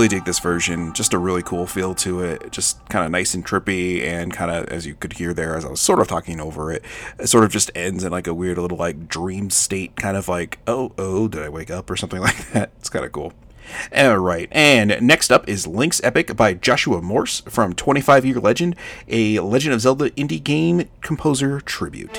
Really 0.00 0.08
dig 0.08 0.24
this 0.24 0.38
version. 0.38 0.94
Just 0.94 1.12
a 1.12 1.18
really 1.18 1.42
cool 1.42 1.66
feel 1.66 1.94
to 1.96 2.20
it. 2.20 2.50
Just 2.50 2.82
kind 2.88 3.04
of 3.04 3.10
nice 3.10 3.34
and 3.34 3.44
trippy, 3.44 4.02
and 4.02 4.32
kind 4.32 4.50
of 4.50 4.64
as 4.68 4.86
you 4.86 4.94
could 4.94 5.12
hear 5.12 5.34
there, 5.34 5.58
as 5.58 5.66
I 5.66 5.68
was 5.68 5.82
sort 5.82 6.00
of 6.00 6.08
talking 6.08 6.40
over 6.40 6.72
it, 6.72 6.82
it 7.18 7.26
sort 7.26 7.44
of 7.44 7.50
just 7.50 7.70
ends 7.74 8.02
in 8.02 8.10
like 8.10 8.26
a 8.26 8.32
weird 8.32 8.56
little 8.56 8.78
like 8.78 9.08
dream 9.08 9.50
state, 9.50 9.96
kind 9.96 10.16
of 10.16 10.26
like 10.26 10.58
oh 10.66 10.92
oh, 10.96 11.28
did 11.28 11.42
I 11.42 11.50
wake 11.50 11.70
up 11.70 11.90
or 11.90 11.96
something 11.96 12.18
like 12.22 12.50
that. 12.52 12.70
It's 12.78 12.88
kind 12.88 13.04
of 13.04 13.12
cool. 13.12 13.34
All 13.94 14.16
right, 14.16 14.48
and 14.52 14.96
next 15.02 15.30
up 15.30 15.46
is 15.46 15.66
Link's 15.66 16.02
Epoch 16.02 16.34
by 16.34 16.54
Joshua 16.54 17.02
Morse 17.02 17.40
from 17.40 17.74
25 17.74 18.24
Year 18.24 18.40
Legend, 18.40 18.76
a 19.06 19.38
Legend 19.40 19.74
of 19.74 19.82
Zelda 19.82 20.08
indie 20.12 20.42
game 20.42 20.88
composer 21.02 21.60
tribute. 21.60 22.18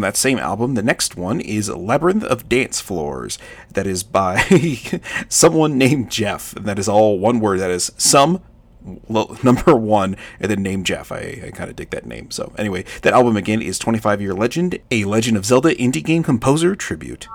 From 0.00 0.06
that 0.06 0.16
same 0.16 0.38
album, 0.38 0.76
the 0.76 0.82
next 0.82 1.14
one 1.14 1.42
is 1.42 1.68
Labyrinth 1.68 2.24
of 2.24 2.48
Dance 2.48 2.80
Floors. 2.80 3.38
That 3.74 3.86
is 3.86 4.02
by 4.02 4.40
someone 5.28 5.76
named 5.76 6.10
Jeff. 6.10 6.56
And 6.56 6.64
that 6.64 6.78
is 6.78 6.88
all 6.88 7.18
one 7.18 7.38
word. 7.38 7.60
That 7.60 7.70
is 7.70 7.92
some 7.98 8.40
number 9.10 9.76
one 9.76 10.16
and 10.40 10.50
then 10.50 10.62
name 10.62 10.84
Jeff. 10.84 11.12
I, 11.12 11.42
I 11.44 11.50
kind 11.52 11.68
of 11.68 11.76
dig 11.76 11.90
that 11.90 12.06
name. 12.06 12.30
So, 12.30 12.54
anyway, 12.56 12.86
that 13.02 13.12
album 13.12 13.36
again 13.36 13.60
is 13.60 13.78
25 13.78 14.22
Year 14.22 14.32
Legend, 14.32 14.78
a 14.90 15.04
Legend 15.04 15.36
of 15.36 15.44
Zelda 15.44 15.74
indie 15.74 16.02
game 16.02 16.22
composer 16.22 16.74
tribute. 16.74 17.28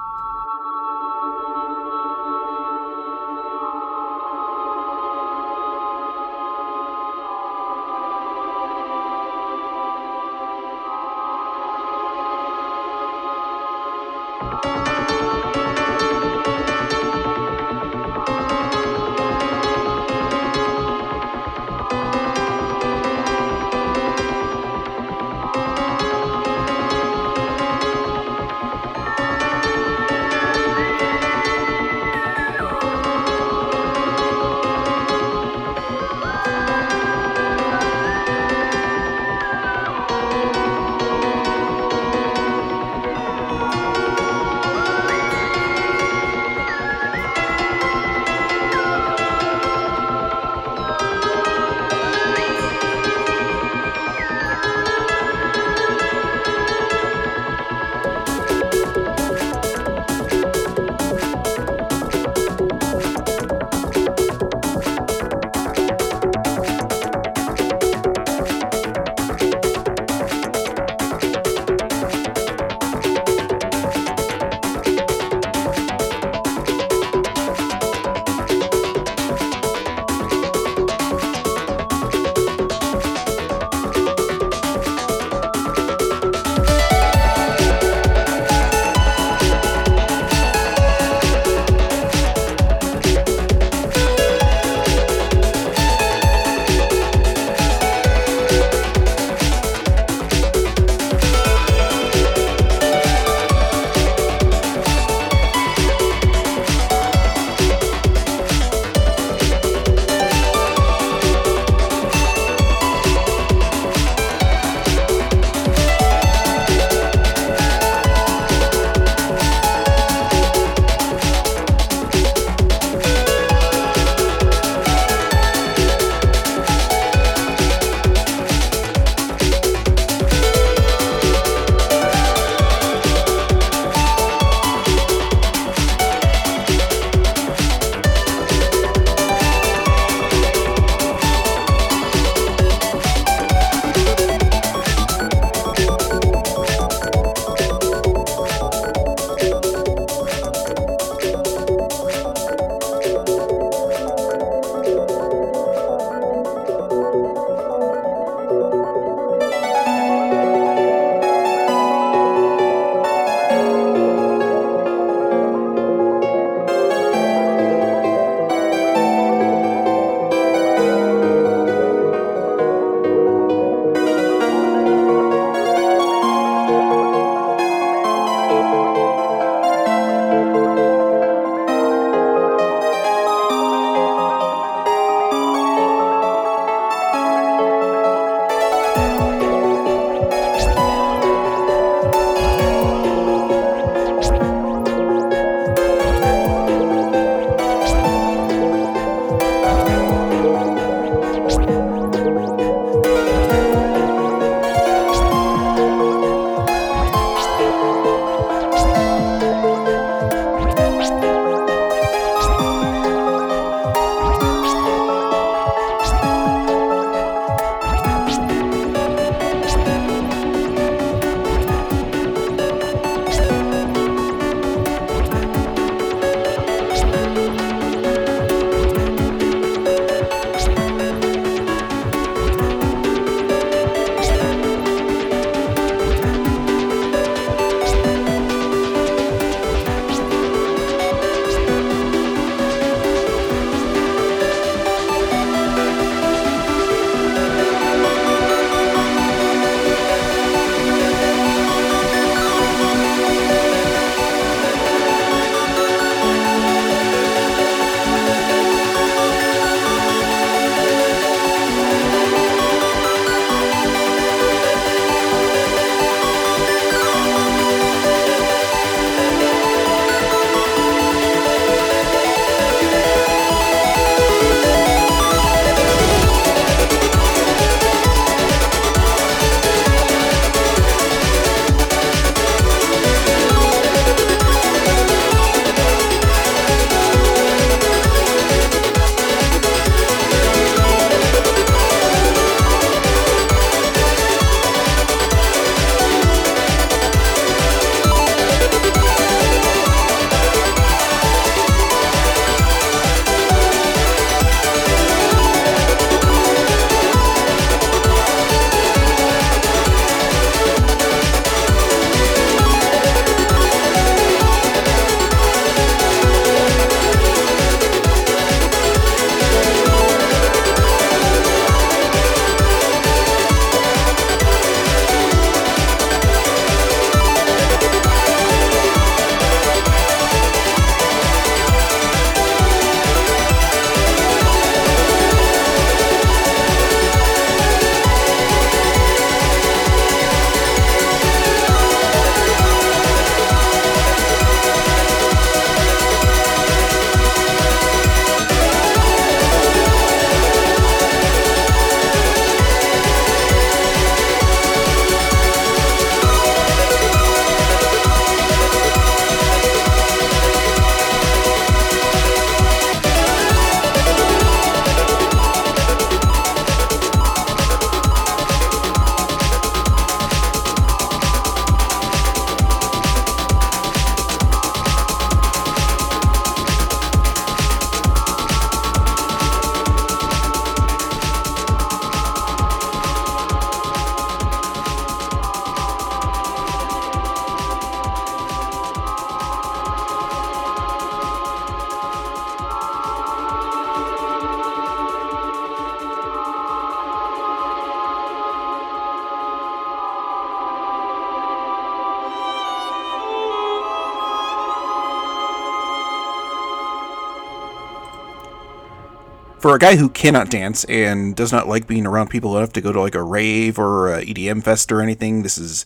For 409.75 409.77
a 409.77 409.91
guy 409.91 409.97
who 409.97 410.07
cannot 410.07 410.49
dance 410.49 410.85
and 410.85 411.35
does 411.35 411.51
not 411.51 411.67
like 411.67 411.85
being 411.85 412.07
around 412.07 412.29
people 412.29 412.57
enough 412.57 412.71
to 412.71 412.79
go 412.79 412.93
to 412.93 413.01
like 413.01 413.13
a 413.13 413.21
rave 413.21 413.77
or 413.77 414.13
a 414.13 414.23
EDM 414.23 414.63
fest 414.63 414.89
or 414.89 415.01
anything, 415.01 415.43
this 415.43 415.57
is 415.57 415.85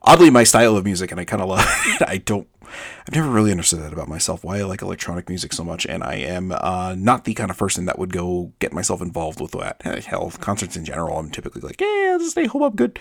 oddly 0.00 0.30
my 0.30 0.44
style 0.44 0.78
of 0.78 0.84
music, 0.86 1.10
and 1.10 1.20
I 1.20 1.26
kind 1.26 1.42
of 1.42 1.48
love 1.50 1.66
it. 1.88 2.08
I 2.08 2.16
don't. 2.16 2.48
I've 3.06 3.14
never 3.14 3.28
really 3.28 3.50
understood 3.50 3.80
that 3.80 3.92
about 3.92 4.08
myself. 4.08 4.44
Why 4.44 4.60
I 4.60 4.62
like 4.62 4.80
electronic 4.80 5.28
music 5.28 5.52
so 5.52 5.62
much, 5.62 5.84
and 5.84 6.02
I 6.02 6.14
am 6.14 6.52
uh, 6.52 6.94
not 6.96 7.26
the 7.26 7.34
kind 7.34 7.50
of 7.50 7.58
person 7.58 7.84
that 7.84 7.98
would 7.98 8.14
go 8.14 8.54
get 8.60 8.72
myself 8.72 9.02
involved 9.02 9.42
with 9.42 9.50
that. 9.52 9.82
Hell, 10.06 10.30
concerts 10.40 10.74
in 10.74 10.86
general, 10.86 11.18
I'm 11.18 11.30
typically 11.30 11.60
like, 11.60 11.82
yeah, 11.82 12.16
just 12.18 12.30
stay 12.30 12.46
home, 12.46 12.62
I'm 12.62 12.76
good. 12.76 12.98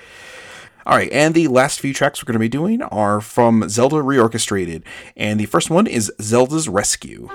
All 0.85 0.97
right, 0.97 1.11
and 1.13 1.35
the 1.35 1.47
last 1.47 1.79
few 1.79 1.93
tracks 1.93 2.21
we're 2.21 2.27
going 2.27 2.33
to 2.33 2.39
be 2.39 2.49
doing 2.49 2.81
are 2.81 3.21
from 3.21 3.69
Zelda 3.69 3.97
Reorchestrated, 3.97 4.83
and 5.15 5.39
the 5.39 5.45
first 5.45 5.69
one 5.69 5.87
is 5.87 6.11
Zelda's 6.21 6.67
Rescue. 6.67 7.29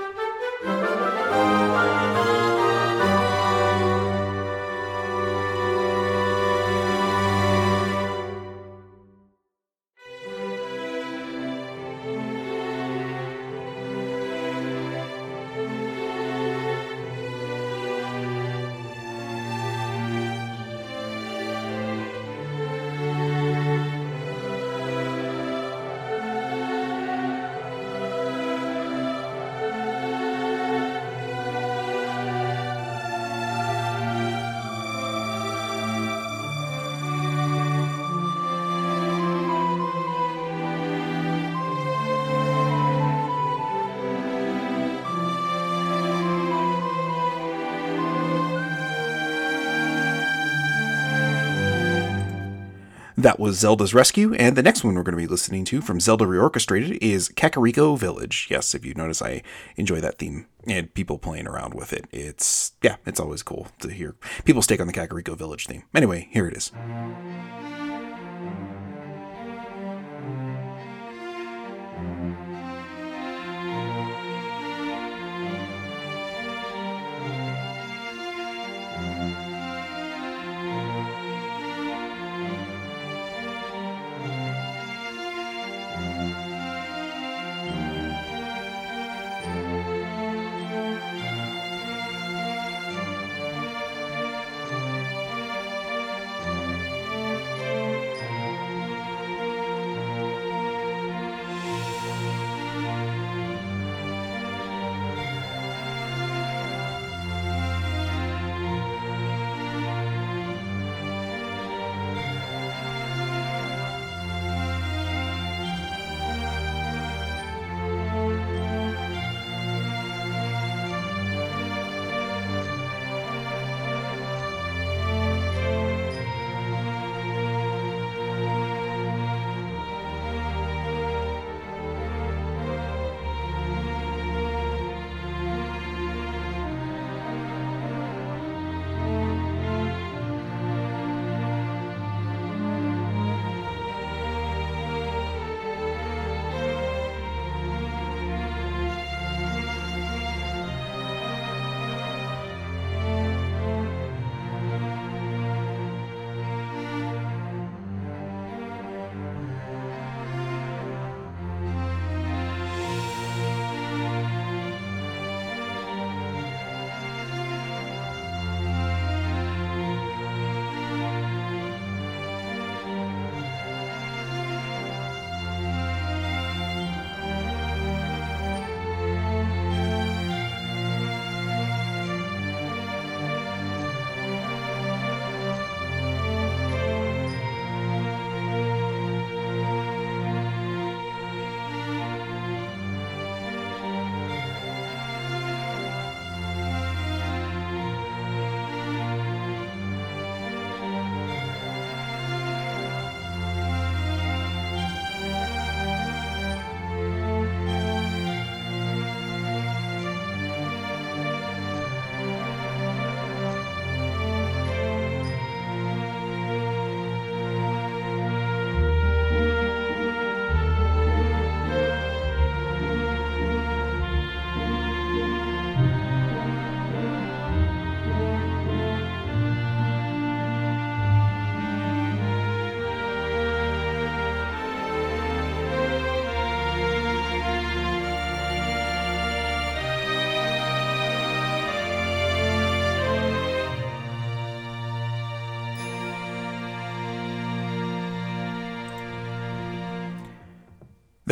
That 53.23 53.39
was 53.39 53.57
Zelda's 53.57 53.95
Rescue, 53.95 54.35
and 54.35 54.57
the 54.57 54.64
next 54.64 54.83
one 54.83 54.97
we're 54.97 55.05
going 55.05 55.16
to 55.16 55.23
be 55.23 55.29
listening 55.29 55.64
to 55.66 55.81
from 55.81 56.01
Zelda 56.01 56.25
Reorchestrated 56.25 56.99
is 57.01 57.29
Kakariko 57.29 57.97
Village. 57.97 58.49
Yes, 58.51 58.75
if 58.75 58.85
you 58.85 58.95
notice, 58.95 59.23
I 59.23 59.45
enjoy 59.77 60.01
that 60.01 60.18
theme 60.18 60.47
and 60.66 60.93
people 60.93 61.18
playing 61.18 61.47
around 61.47 61.73
with 61.73 61.93
it. 61.93 62.07
It's, 62.11 62.73
yeah, 62.83 62.97
it's 63.07 63.20
always 63.20 63.45
cool 63.45 63.68
to 63.79 63.93
hear 63.93 64.16
people 64.45 64.61
stake 64.61 64.81
on 64.81 64.89
the 64.89 64.93
Kakariko 64.93 65.39
Village 65.39 65.68
theme. 65.68 65.85
Anyway, 65.95 66.31
here 66.33 66.49
it 66.49 66.57
is. 66.57 66.73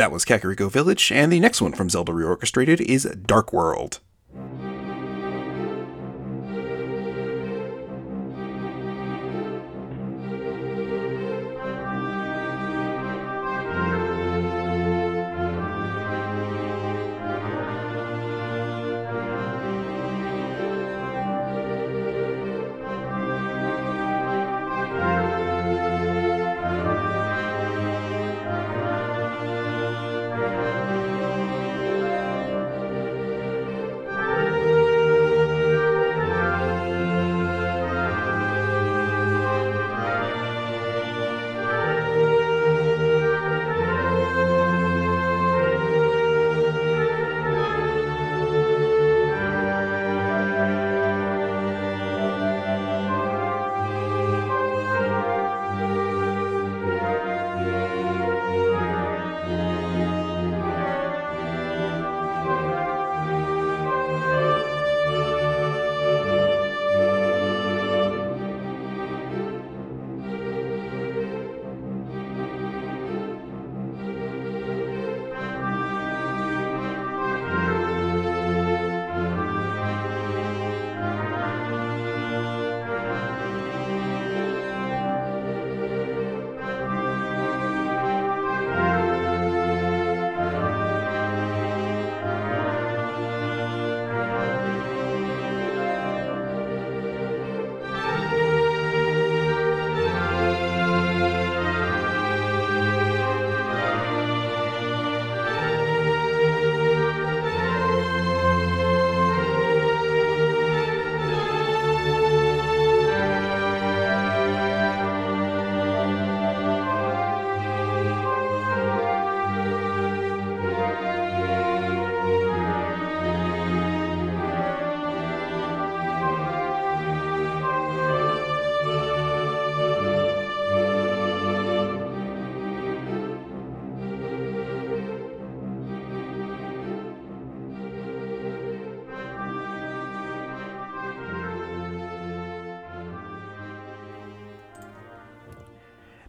That 0.01 0.11
was 0.11 0.25
Kakariko 0.25 0.67
Village, 0.71 1.11
and 1.11 1.31
the 1.31 1.39
next 1.39 1.61
one 1.61 1.73
from 1.73 1.87
Zelda 1.87 2.11
Reorchestrated 2.11 2.81
is 2.81 3.03
Dark 3.03 3.53
World. 3.53 3.99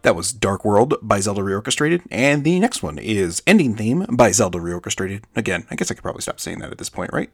That 0.03 0.17
was 0.17 0.33
Dark 0.33 0.65
World 0.65 0.95
by 1.01 1.21
Zelda 1.21 1.41
Reorchestrated, 1.41 2.01
and 2.11 2.43
the 2.43 2.59
next 2.59 2.83
one 2.83 2.97
is 2.97 3.41
Ending 3.47 3.73
Theme 3.73 4.05
by 4.09 4.31
Zelda 4.31 4.57
Reorchestrated. 4.57 5.23
Again, 5.33 5.65
I 5.71 5.75
guess 5.75 5.89
I 5.89 5.93
could 5.93 6.03
probably 6.03 6.21
stop 6.21 6.41
saying 6.41 6.59
that 6.59 6.71
at 6.71 6.77
this 6.77 6.89
point, 6.89 7.13
right? 7.13 7.29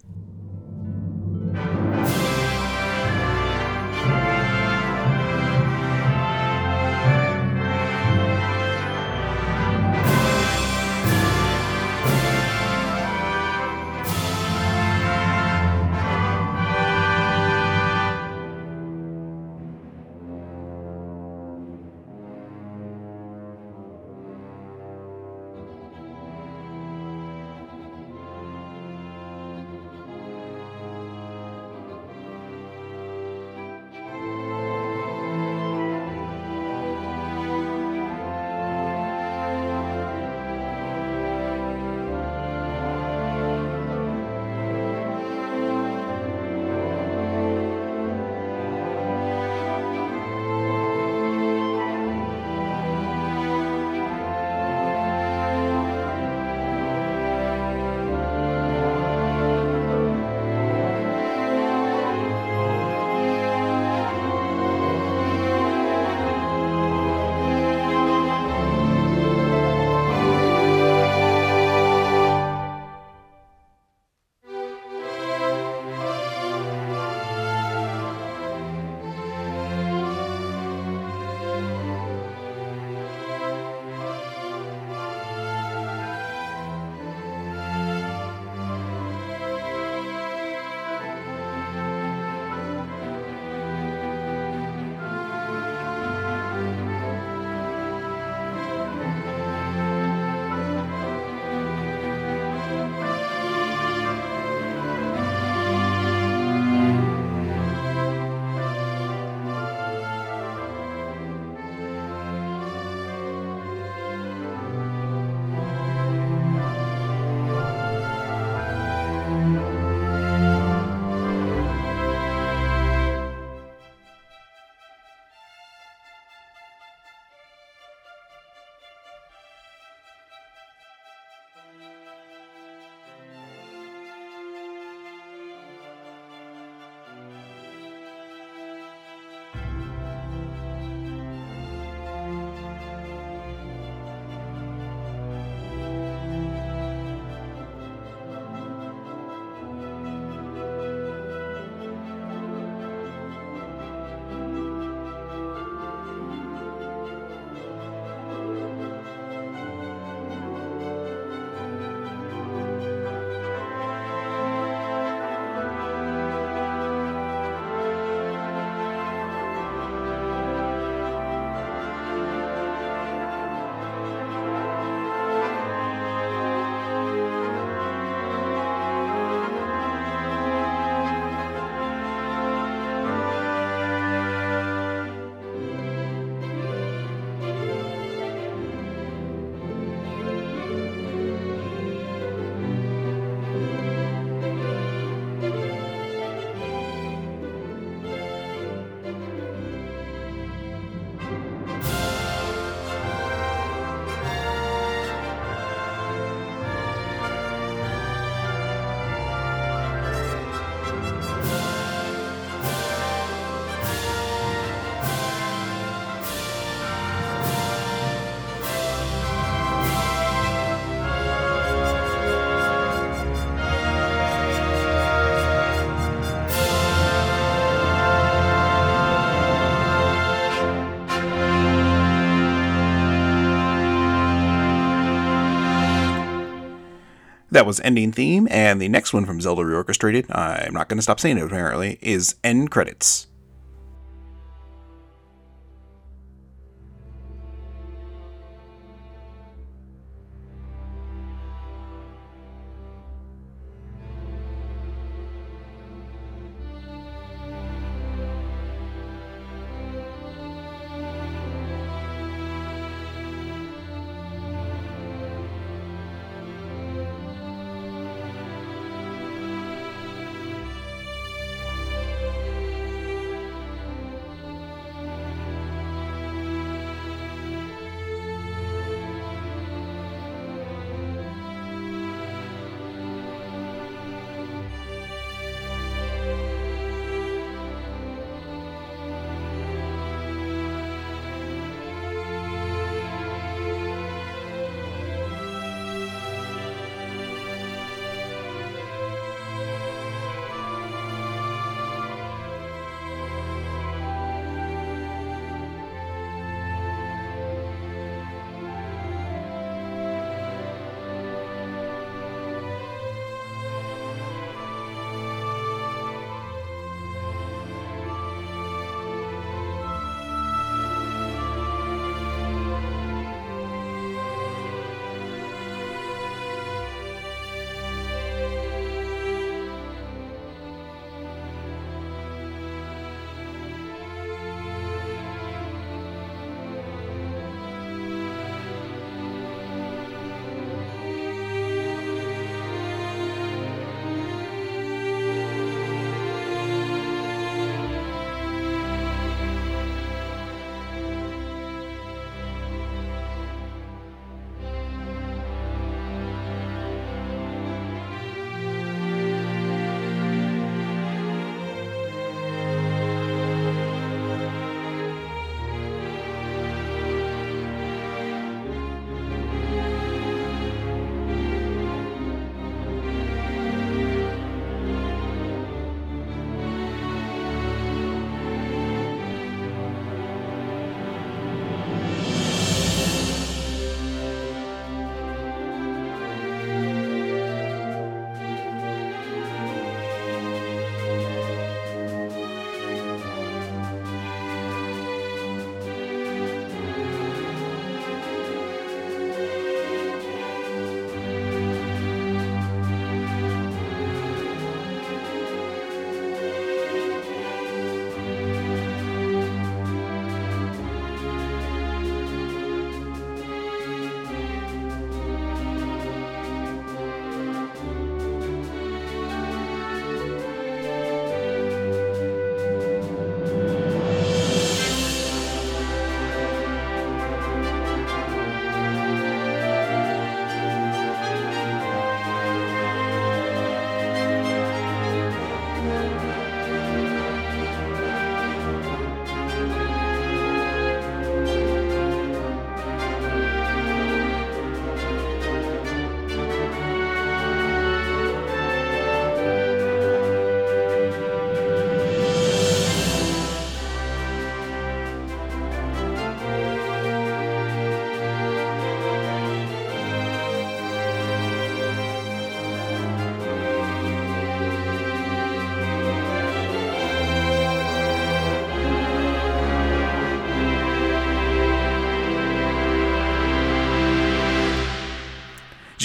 That 237.60 237.66
was 237.66 237.82
ending 237.82 238.14
theme, 238.14 238.47
and 238.49 238.82
the 238.82 238.88
next 238.88 239.12
one 239.12 239.26
from 239.26 239.41
Zelda 239.41 239.64
Reorchestrated, 239.64 240.34
I'm 240.34 240.74
not 240.74 240.88
going 240.88 240.97
to 240.97 241.03
stop 241.03 241.20
saying 241.20 241.39
it 241.39 241.43
apparently, 241.43 241.99
is 242.01 242.36
end 242.41 242.72
credits. 242.72 243.28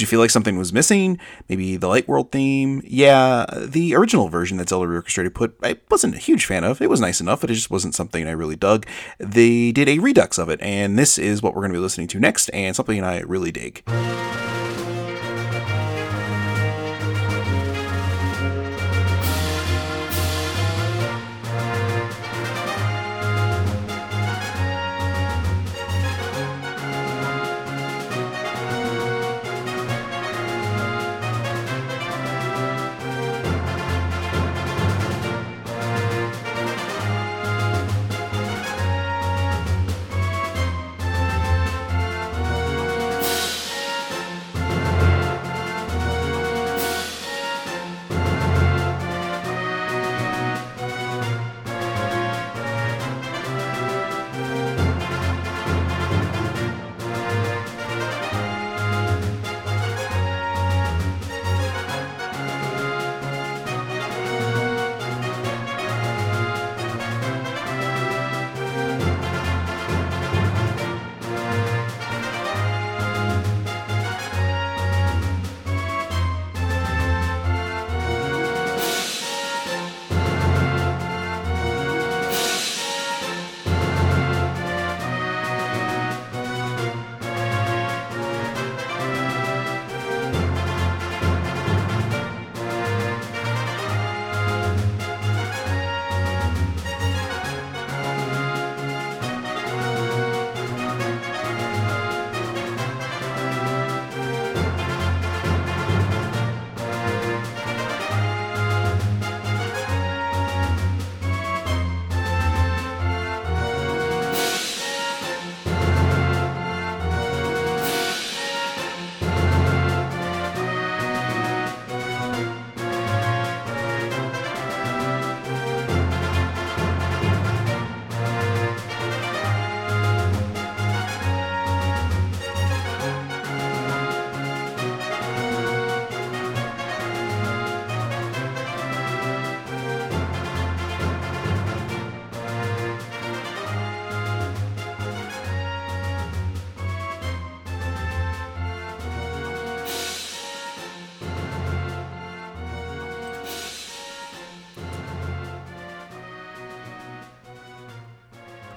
You 0.05 0.09
feel 0.09 0.21
like 0.21 0.31
something 0.31 0.59
was 0.59 0.73
missing? 0.73 1.19
Maybe 1.49 1.77
the 1.77 1.89
Light 1.89 2.07
World 2.07 2.31
theme? 2.31 2.83
Yeah, 2.85 3.47
the 3.57 3.95
original 3.95 4.29
version 4.29 4.59
that 4.59 4.69
Zelda 4.69 4.87
Reorchestrated 4.87 5.35
put, 5.35 5.57
I 5.63 5.79
wasn't 5.91 6.15
a 6.15 6.19
huge 6.19 6.45
fan 6.45 6.63
of. 6.63 6.83
It 6.83 6.91
was 6.91 7.01
nice 7.01 7.21
enough, 7.21 7.41
but 7.41 7.51
it 7.51 7.55
just 7.55 7.71
wasn't 7.71 7.95
something 7.95 8.29
I 8.29 8.33
really 8.33 8.57
dug. 8.57 8.87
They 9.19 9.73
did 9.73 9.89
a 9.89 9.99
redux 9.99 10.39
of 10.39 10.49
it, 10.51 10.61
and 10.61 10.99
this 10.99 11.17
is 11.19 11.43
what 11.43 11.55
we're 11.55 11.63
going 11.63 11.73
to 11.73 11.79
be 11.79 11.83
listening 11.83 12.09
to 12.09 12.21
next, 12.21 12.51
and 12.51 12.77
something 12.77 13.03
I 13.03 13.21
really 13.21 13.51
dig. 13.51 13.83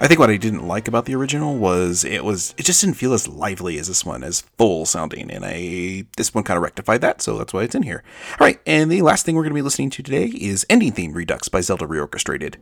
I 0.08 0.10
think 0.10 0.20
what 0.20 0.30
I 0.30 0.38
didn't 0.38 0.66
like 0.66 0.88
about 0.88 1.04
the 1.04 1.14
original 1.14 1.58
was 1.58 2.02
it 2.02 2.24
was 2.24 2.54
it 2.56 2.62
just 2.62 2.80
didn't 2.80 2.96
feel 2.96 3.12
as 3.12 3.28
lively 3.28 3.78
as 3.78 3.88
this 3.88 4.06
one, 4.06 4.24
as 4.24 4.40
full 4.56 4.86
sounding, 4.86 5.30
and 5.30 5.44
I 5.44 6.06
this 6.16 6.32
one 6.32 6.44
kind 6.44 6.56
of 6.56 6.62
rectified 6.62 7.02
that, 7.02 7.20
so 7.20 7.36
that's 7.36 7.52
why 7.52 7.64
it's 7.64 7.74
in 7.74 7.82
here. 7.82 8.02
All 8.40 8.46
right, 8.46 8.58
and 8.64 8.90
the 8.90 9.02
last 9.02 9.26
thing 9.26 9.34
we're 9.34 9.42
going 9.42 9.50
to 9.50 9.54
be 9.54 9.60
listening 9.60 9.90
to 9.90 10.02
today 10.02 10.28
is 10.28 10.64
Ending 10.70 10.92
Theme 10.92 11.12
Redux 11.12 11.50
by 11.50 11.60
Zelda 11.60 11.86
Reorchestrated. 11.86 12.54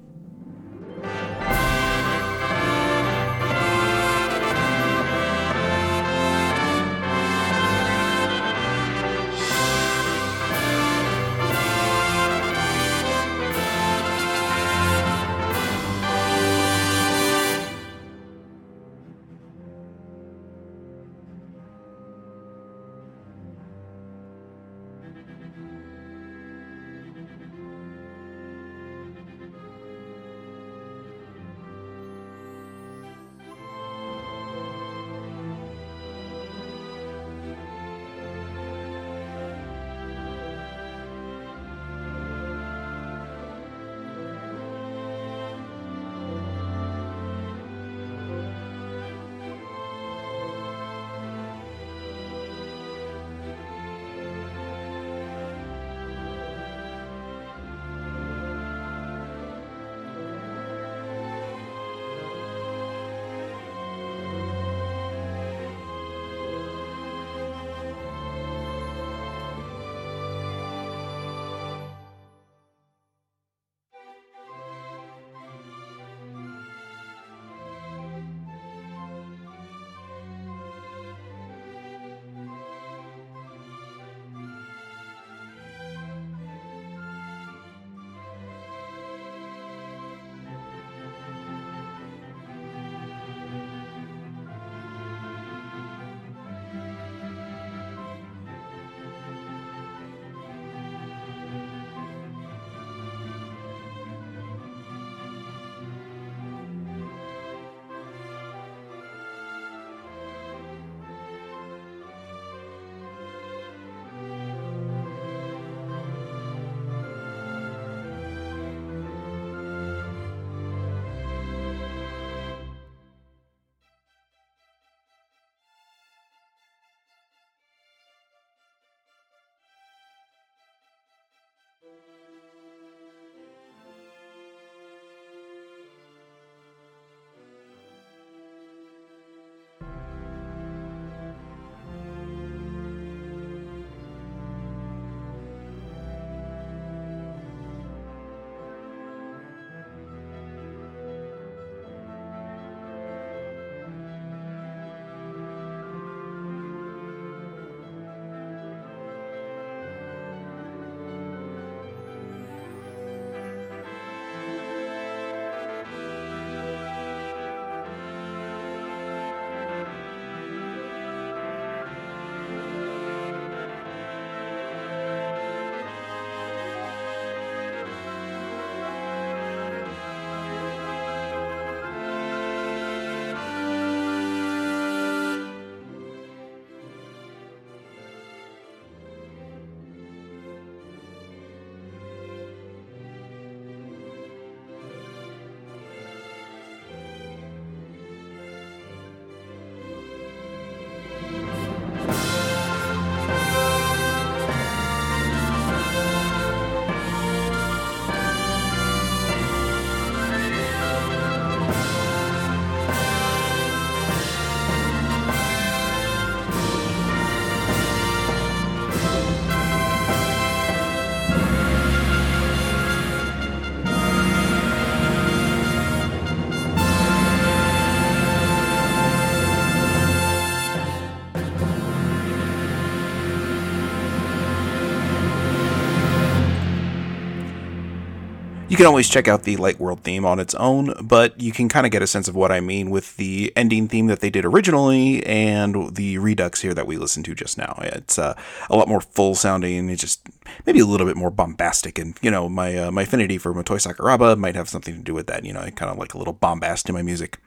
You 238.77 238.85
can 238.85 238.89
always 238.89 239.09
check 239.09 239.27
out 239.27 239.45
the 239.45 239.57
Light 239.57 239.81
World 239.81 240.01
theme 240.01 240.27
on 240.27 240.39
its 240.39 240.55
own, 240.57 240.93
but 241.01 241.41
you 241.41 241.51
can 241.51 241.67
kind 241.67 241.87
of 241.87 241.93
get 241.93 242.03
a 242.03 242.07
sense 242.07 242.29
of 242.29 242.35
what 242.35 242.53
I 242.53 242.61
mean 242.61 242.91
with 242.91 243.17
the 243.17 243.51
ending 243.57 243.89
theme 243.89 244.07
that 244.09 244.21
they 244.21 244.29
did 244.29 244.45
originally 244.45 245.25
and 245.25 245.97
the 245.97 246.19
redux 246.19 246.61
here 246.61 246.75
that 246.75 246.87
we 246.87 246.99
listened 246.99 247.25
to 247.25 247.35
just 247.35 247.57
now. 247.57 247.79
It's 247.81 248.19
uh, 248.19 248.37
a 248.69 248.77
lot 248.77 248.87
more 248.87 249.01
full 249.01 249.35
sounding. 249.35 249.89
It's 249.89 250.03
just 250.03 250.29
maybe 250.67 250.81
a 250.81 250.85
little 250.85 251.07
bit 251.07 251.17
more 251.17 251.31
bombastic, 251.31 251.99
and 251.99 252.19
you 252.21 252.31
know 252.31 252.51
my 252.51 252.77
uh, 252.77 252.91
my 252.91 253.05
affinity 253.05 253.39
for 253.39 253.55
Motoi 253.55 253.81
Sakuraba 253.81 254.37
might 254.37 254.57
have 254.57 254.69
something 254.69 254.95
to 254.95 255.03
do 255.03 255.15
with 255.15 255.27
that. 255.29 255.47
You 255.47 255.55
know, 255.55 255.61
I 255.61 255.71
kind 255.71 255.91
of 255.91 255.97
like 255.97 256.13
a 256.13 256.19
little 256.19 256.35
bombast 256.35 256.91
in 256.91 256.95
my 256.95 257.01
music. 257.01 257.39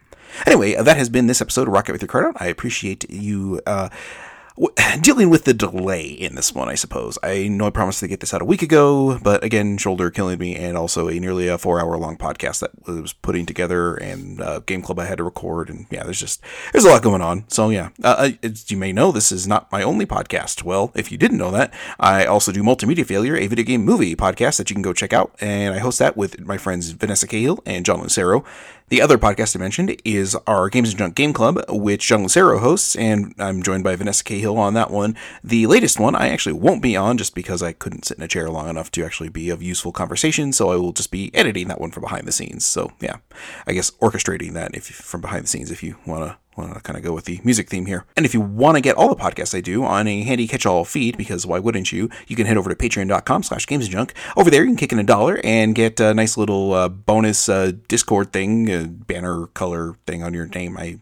Anyway, 0.47 0.73
that 0.73 0.97
has 0.97 1.10
been 1.10 1.27
this 1.27 1.41
episode 1.41 1.68
of 1.68 1.76
Rock 1.76 1.91
Out 1.91 1.93
with 1.93 2.01
Your 2.01 2.10
Cart 2.10 2.26
Out. 2.26 2.41
I 2.41 2.47
appreciate 2.47 3.07
you. 3.07 3.61
Uh, 3.68 3.89
dealing 5.02 5.30
with 5.30 5.45
the 5.45 5.53
delay 5.53 6.06
in 6.06 6.36
this 6.36 6.53
one, 6.53 6.68
I 6.68 6.76
suppose. 6.76 7.18
I 7.23 7.48
know 7.48 7.68
I 7.68 7.69
promised 7.69 7.99
to 8.02 8.07
get 8.07 8.19
this 8.19 8.34
out 8.34 8.41
a 8.41 8.45
week 8.45 8.61
ago, 8.61 9.18
but 9.19 9.44
again, 9.44 9.77
shoulder 9.77 10.10
killing 10.10 10.40
me, 10.40 10.56
and 10.56 10.77
also 10.77 11.07
a 11.07 11.19
nearly 11.19 11.48
a 11.48 11.57
four 11.57 11.80
hour 11.80 11.98
long 11.98 12.18
podcast 12.18 12.60
that 12.60 12.72
was 12.88 13.14
putting 13.14 13.45
together, 13.45 13.95
and 13.95 14.41
uh, 14.41 14.60
game 14.60 14.81
club 14.81 14.99
I 14.99 15.06
had 15.06 15.18
to 15.18 15.23
record, 15.23 15.69
and 15.69 15.86
yeah, 15.90 16.03
there's 16.03 16.19
just 16.19 16.41
there's 16.72 16.86
a 16.86 16.90
lot 16.90 17.02
going 17.02 17.22
on. 17.22 17.45
So 17.48 17.69
yeah, 17.69 17.90
uh, 18.03 18.31
as 18.44 18.69
you 18.69 18.77
may 18.77 18.91
know, 18.91 19.11
this 19.11 19.31
is 19.31 19.48
not 19.48 19.72
my 19.72 19.81
only 19.81 20.06
podcast. 20.06 20.64
Well, 20.64 20.91
if 20.95 21.11
you 21.11 21.18
didn't 21.18 21.38
know 21.38 21.52
that, 21.52 21.73
I 21.99 22.26
also 22.26 22.52
do 22.52 22.64
Multimedia 22.64 23.06
Failure, 23.06 23.38
a 23.38 23.48
video 23.48 23.65
game 23.65 23.86
movie 23.86 24.15
podcast 24.15 24.57
that 24.57 24.69
you 24.69 24.76
can 24.76 24.84
go 24.84 24.94
check 24.94 25.14
out, 25.14 25.36
and 25.40 25.73
I 25.73 25.80
host 25.80 25.99
that 25.99 26.18
with 26.18 26.40
my 26.41 26.57
friends 26.57 26.91
Vanessa 26.91 27.27
Cahill 27.27 27.60
and 27.65 27.86
John 27.86 28.02
Lucero. 28.02 28.44
The 28.89 29.03
other 29.03 29.19
podcast 29.19 29.55
I 29.55 29.59
mentioned 29.59 30.01
is 30.03 30.35
our 30.47 30.67
Games 30.67 30.89
and 30.89 30.97
Junk 30.97 31.13
Game 31.13 31.31
Club, 31.31 31.63
which 31.69 32.07
John 32.07 32.27
hosts, 32.27 32.95
and 32.95 33.35
I'm 33.37 33.61
joined 33.61 33.83
by 33.83 33.95
Vanessa 33.95 34.23
Cahill 34.23 34.57
on 34.57 34.73
that 34.73 34.89
one. 34.89 35.15
The 35.43 35.67
latest 35.67 35.99
one 35.99 36.15
I 36.15 36.29
actually 36.29 36.53
won't 36.53 36.81
be 36.81 36.97
on 36.97 37.19
just 37.19 37.35
because 37.35 37.61
I 37.61 37.71
couldn't 37.71 38.05
sit 38.05 38.17
in 38.17 38.23
a 38.23 38.27
chair 38.27 38.49
long 38.49 38.67
enough 38.67 38.89
to 38.93 39.05
actually 39.05 39.29
be 39.29 39.51
of 39.51 39.61
useful 39.61 39.91
conversation, 39.91 40.51
so 40.53 40.71
I 40.71 40.77
will 40.77 40.91
just 40.91 41.11
be 41.11 41.29
editing 41.35 41.67
that 41.67 41.79
one 41.79 41.91
from 41.91 42.01
behind 42.01 42.27
the 42.27 42.31
scenes. 42.31 42.65
So 42.65 42.91
yeah, 42.99 43.17
I 43.67 43.73
guess 43.73 43.91
orchestrating 44.01 44.53
that 44.53 44.73
if 44.73 44.87
from 44.87 45.21
behind 45.21 45.43
the 45.43 45.49
scenes 45.49 45.69
if 45.69 45.83
you 45.83 45.97
want 46.07 46.25
to 46.25 46.37
to 46.61 46.80
kind 46.81 46.98
of 46.98 47.03
go 47.03 47.14
with 47.14 47.26
the 47.26 47.40
music 47.44 47.69
theme 47.69 47.86
here. 47.86 48.06
And 48.15 48.26
if 48.26 48.34
you 48.34 48.41
want 48.41 48.76
to 48.76 48.81
get 48.81 48.95
all 48.95 49.10
the 49.10 49.15
podcasts 49.15 49.56
I 49.56 49.61
do 49.61 49.84
on 49.84 50.07
a 50.07 50.23
handy 50.23 50.48
catch-all 50.48 50.86
feed, 50.86 51.18
because 51.18 51.45
why 51.45 51.60
wouldn't 51.60 51.91
you? 51.91 52.10
You 52.27 52.36
can 52.36 52.45
head 52.45 52.57
over 52.57 52.69
to 52.69 52.76
patreon.com 52.76 53.44
slash 53.44 53.65
gamesjunk. 53.65 54.11
Over 54.36 54.49
there, 54.49 54.64
you 54.64 54.69
can 54.69 54.77
kick 54.77 54.91
in 54.91 54.99
a 54.99 55.03
dollar 55.03 55.40
and 55.44 55.76
get 55.76 55.99
a 55.99 56.14
nice 56.14 56.38
little 56.38 56.73
uh, 56.73 56.90
bonus 56.90 57.49
uh, 57.49 57.73
Discord 57.88 58.31
thing, 58.31 58.72
uh, 58.72 58.88
banner 58.88 59.48
color 59.48 59.95
thing 60.06 60.23
on 60.23 60.34
your 60.34 60.48
name. 60.48 60.77
I 60.77 60.99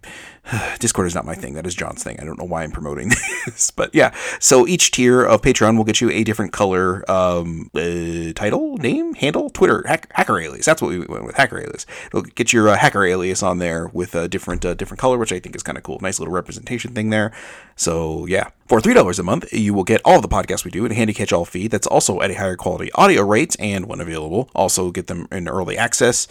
Discord 0.80 1.08
is 1.08 1.16
not 1.16 1.26
my 1.26 1.36
thing. 1.36 1.54
That 1.54 1.66
is 1.66 1.76
John's 1.76 2.04
thing. 2.04 2.20
I 2.20 2.26
don't 2.26 2.38
know 2.38 2.46
why 2.46 2.64
I'm 2.64 2.72
promoting 2.72 3.10
this, 3.46 3.72
but 3.72 3.94
yeah. 3.94 4.14
So 4.40 4.68
each 4.68 4.92
tier 4.92 5.24
of 5.24 5.42
Patreon 5.42 5.78
will 5.78 5.84
get 5.84 6.02
you 6.02 6.10
a 6.10 6.24
different 6.24 6.54
color 6.54 7.10
um, 7.10 7.70
uh, 7.76 8.34
title, 8.34 8.78
name, 8.78 9.14
handle, 9.16 9.50
Twitter, 9.50 9.84
hack, 9.86 10.10
hacker 10.14 10.40
alias. 10.40 10.66
That's 10.66 10.82
what 10.82 10.90
we 10.90 11.00
went 11.00 11.26
with, 11.26 11.36
hacker 11.36 11.60
alias. 11.60 11.86
It'll 12.08 12.22
get 12.22 12.54
your 12.54 12.70
uh, 12.70 12.78
hacker 12.78 13.04
alias 13.04 13.44
on 13.44 13.60
there 13.60 13.88
with 13.88 14.16
a 14.16 14.28
different 14.28 14.66
uh, 14.66 14.74
different 14.74 15.00
color, 15.00 15.18
which 15.18 15.34
I 15.34 15.40
think 15.40 15.56
is 15.56 15.64
kind 15.64 15.78
of 15.78 15.84
cool. 15.84 16.00
Nice 16.02 16.20
little 16.20 16.34
representation 16.34 16.94
thing 16.94 17.10
there. 17.10 17.32
So 17.76 18.26
yeah, 18.26 18.50
for 18.68 18.80
three 18.82 18.94
dollars 18.94 19.20
a 19.20 19.24
month, 19.24 19.52
you 19.52 19.74
will 19.74 19.84
get 19.84 20.02
all 20.06 20.22
the 20.22 20.28
podcasts 20.28 20.64
we 20.64 20.72
do 20.72 20.86
in 20.86 20.92
a 20.92 20.96
handy 20.96 21.14
catch-all 21.14 21.46
feed. 21.46 21.72
That's 21.72 21.88
also 21.88 22.22
at 22.22 22.32
a 22.32 22.36
higher 22.36 22.56
quality 22.56 22.92
audio 22.94 23.24
rate, 23.24 23.56
and 23.60 23.86
when 23.86 24.00
available, 24.00 24.50
also 24.56 24.92
get 24.92 25.08
them 25.08 25.28
in 25.32 25.48
early 25.48 25.78
access 25.78 26.28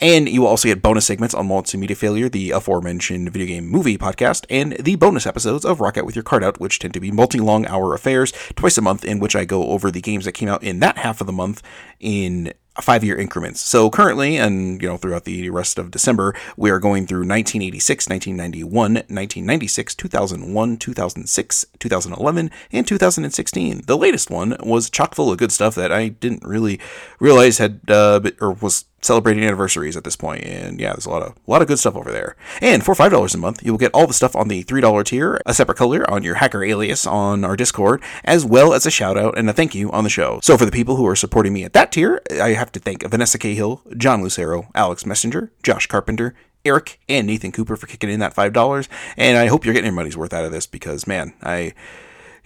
and 0.00 0.28
you 0.28 0.42
will 0.42 0.48
also 0.48 0.68
get 0.68 0.82
bonus 0.82 1.06
segments 1.06 1.34
on 1.34 1.48
Multimedia 1.48 1.96
Failure, 1.96 2.28
the 2.28 2.52
aforementioned 2.52 3.30
video 3.32 3.46
game 3.46 3.66
movie 3.66 3.98
podcast, 3.98 4.46
and 4.48 4.72
the 4.74 4.96
bonus 4.96 5.26
episodes 5.26 5.64
of 5.64 5.80
Rock 5.80 5.96
Out 5.96 6.06
With 6.06 6.14
Your 6.14 6.22
Cart 6.22 6.44
Out, 6.44 6.60
which 6.60 6.78
tend 6.78 6.94
to 6.94 7.00
be 7.00 7.10
multi 7.10 7.38
long 7.40 7.66
hour 7.66 7.94
affairs 7.94 8.32
twice 8.54 8.78
a 8.78 8.82
month, 8.82 9.04
in 9.04 9.18
which 9.18 9.34
I 9.34 9.44
go 9.44 9.68
over 9.70 9.90
the 9.90 10.00
games 10.00 10.24
that 10.24 10.32
came 10.32 10.48
out 10.48 10.62
in 10.62 10.80
that 10.80 10.98
half 10.98 11.20
of 11.20 11.26
the 11.26 11.32
month 11.32 11.62
in 11.98 12.52
five 12.80 13.02
year 13.02 13.16
increments. 13.16 13.60
So 13.60 13.90
currently, 13.90 14.36
and 14.36 14.80
you 14.80 14.88
know, 14.88 14.96
throughout 14.96 15.24
the 15.24 15.50
rest 15.50 15.78
of 15.78 15.90
December, 15.90 16.34
we 16.56 16.70
are 16.70 16.78
going 16.78 17.06
through 17.06 17.26
1986, 17.26 18.08
1991, 18.08 18.94
1996, 18.94 19.94
2001, 19.96 20.76
2006, 20.76 21.66
2011, 21.78 22.50
and 22.72 22.86
2016. 22.86 23.82
The 23.86 23.96
latest 23.96 24.30
one 24.30 24.56
was 24.60 24.90
chock 24.90 25.14
full 25.14 25.32
of 25.32 25.38
good 25.38 25.52
stuff 25.52 25.74
that 25.74 25.92
I 25.92 26.08
didn't 26.08 26.44
really 26.44 26.78
realize 27.18 27.58
had 27.58 27.80
uh, 27.88 28.20
or 28.40 28.52
was 28.52 28.84
celebrating 29.00 29.44
anniversaries 29.44 29.96
at 29.96 30.04
this 30.04 30.16
point, 30.16 30.44
and 30.44 30.80
yeah, 30.80 30.92
there's 30.92 31.06
a 31.06 31.10
lot 31.10 31.22
of 31.22 31.36
a 31.36 31.50
lot 31.50 31.62
of 31.62 31.68
good 31.68 31.78
stuff 31.78 31.96
over 31.96 32.10
there. 32.10 32.36
And 32.60 32.84
for 32.84 32.94
five 32.94 33.12
dollars 33.12 33.34
a 33.34 33.38
month, 33.38 33.64
you 33.64 33.72
will 33.72 33.78
get 33.78 33.92
all 33.92 34.06
the 34.06 34.14
stuff 34.14 34.34
on 34.34 34.48
the 34.48 34.62
three 34.62 34.80
dollar 34.80 35.04
tier, 35.04 35.40
a 35.46 35.54
separate 35.54 35.78
color 35.78 36.08
on 36.10 36.22
your 36.22 36.36
hacker 36.36 36.64
alias 36.64 37.06
on 37.06 37.44
our 37.44 37.56
Discord, 37.56 38.02
as 38.24 38.44
well 38.44 38.72
as 38.72 38.86
a 38.86 38.90
shout 38.90 39.16
out 39.16 39.38
and 39.38 39.48
a 39.48 39.52
thank 39.52 39.74
you 39.74 39.90
on 39.92 40.04
the 40.04 40.10
show. 40.10 40.40
So 40.42 40.56
for 40.56 40.64
the 40.64 40.72
people 40.72 40.96
who 40.96 41.06
are 41.06 41.16
supporting 41.16 41.52
me 41.52 41.64
at 41.64 41.72
that 41.72 41.92
tier, 41.92 42.22
I 42.40 42.50
have 42.50 42.72
to 42.72 42.80
thank 42.80 43.06
Vanessa 43.08 43.38
Cahill, 43.38 43.82
John 43.96 44.22
Lucero, 44.22 44.68
Alex 44.74 45.06
Messenger, 45.06 45.52
Josh 45.62 45.86
Carpenter. 45.86 46.34
Eric 46.64 46.98
and 47.08 47.26
Nathan 47.26 47.52
Cooper 47.52 47.76
for 47.76 47.86
kicking 47.86 48.10
in 48.10 48.18
that 48.18 48.34
$5. 48.34 48.88
And 49.16 49.38
I 49.38 49.46
hope 49.46 49.64
you're 49.64 49.72
getting 49.72 49.86
your 49.86 49.94
money's 49.94 50.16
worth 50.16 50.34
out 50.34 50.44
of 50.44 50.50
this 50.50 50.66
because, 50.66 51.06
man, 51.06 51.32
I 51.40 51.72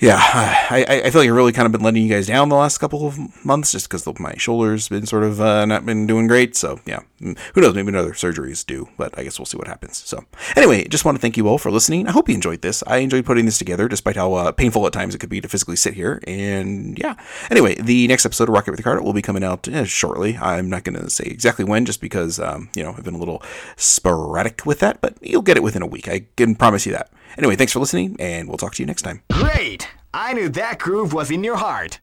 yeah, 0.02 0.18
I, 0.18 1.02
I 1.04 1.10
feel 1.10 1.20
like 1.20 1.28
I've 1.28 1.36
really 1.36 1.52
kind 1.52 1.64
of 1.64 1.70
been 1.70 1.80
letting 1.80 2.02
you 2.02 2.12
guys 2.12 2.26
down 2.26 2.48
the 2.48 2.56
last 2.56 2.78
couple 2.78 3.06
of 3.06 3.16
months 3.44 3.70
just 3.70 3.88
because 3.88 4.04
my 4.18 4.34
shoulder's 4.36 4.88
been 4.88 5.06
sort 5.06 5.22
of 5.22 5.40
uh, 5.40 5.64
not 5.64 5.86
been 5.86 6.08
doing 6.08 6.26
great. 6.26 6.56
So, 6.56 6.80
yeah, 6.84 7.02
mm, 7.20 7.38
who 7.54 7.60
knows? 7.60 7.76
Maybe 7.76 7.90
another 7.90 8.10
surgeries 8.10 8.66
do, 8.66 8.88
but 8.98 9.16
I 9.16 9.22
guess 9.22 9.38
we'll 9.38 9.46
see 9.46 9.56
what 9.56 9.68
happens. 9.68 9.98
So, 9.98 10.24
anyway, 10.56 10.88
just 10.88 11.04
want 11.04 11.18
to 11.18 11.22
thank 11.22 11.36
you 11.36 11.46
all 11.46 11.56
for 11.56 11.70
listening. 11.70 12.08
I 12.08 12.10
hope 12.10 12.28
you 12.28 12.34
enjoyed 12.34 12.62
this. 12.62 12.82
I 12.84 12.96
enjoyed 12.96 13.24
putting 13.24 13.44
this 13.44 13.58
together, 13.58 13.86
despite 13.86 14.16
how 14.16 14.34
uh, 14.34 14.50
painful 14.50 14.84
at 14.88 14.92
times 14.92 15.14
it 15.14 15.18
could 15.18 15.30
be 15.30 15.40
to 15.40 15.48
physically 15.48 15.76
sit 15.76 15.94
here. 15.94 16.20
And 16.26 16.98
yeah, 16.98 17.14
anyway, 17.48 17.76
the 17.76 18.08
next 18.08 18.26
episode 18.26 18.48
of 18.48 18.54
Rocket 18.54 18.72
with 18.72 18.82
Card 18.82 19.00
will 19.04 19.12
be 19.12 19.22
coming 19.22 19.44
out 19.44 19.68
eh, 19.68 19.84
shortly. 19.84 20.36
I'm 20.36 20.68
not 20.68 20.82
going 20.82 21.00
to 21.00 21.10
say 21.10 21.26
exactly 21.26 21.64
when, 21.64 21.84
just 21.84 22.00
because, 22.00 22.40
um, 22.40 22.70
you 22.74 22.82
know, 22.82 22.92
I've 22.98 23.04
been 23.04 23.14
a 23.14 23.18
little 23.18 23.40
sporadic 23.76 24.66
with 24.66 24.80
that, 24.80 25.00
but 25.00 25.16
you'll 25.20 25.42
get 25.42 25.56
it 25.56 25.62
within 25.62 25.82
a 25.82 25.86
week. 25.86 26.08
I 26.08 26.24
can 26.36 26.56
promise 26.56 26.86
you 26.86 26.92
that. 26.92 27.08
Anyway, 27.38 27.56
thanks 27.56 27.72
for 27.72 27.80
listening, 27.80 28.16
and 28.18 28.48
we'll 28.48 28.58
talk 28.58 28.74
to 28.74 28.82
you 28.82 28.86
next 28.86 29.02
time. 29.02 29.22
Great! 29.32 29.88
I 30.14 30.32
knew 30.34 30.48
that 30.50 30.78
groove 30.78 31.12
was 31.12 31.30
in 31.30 31.42
your 31.42 31.56
heart. 31.56 32.00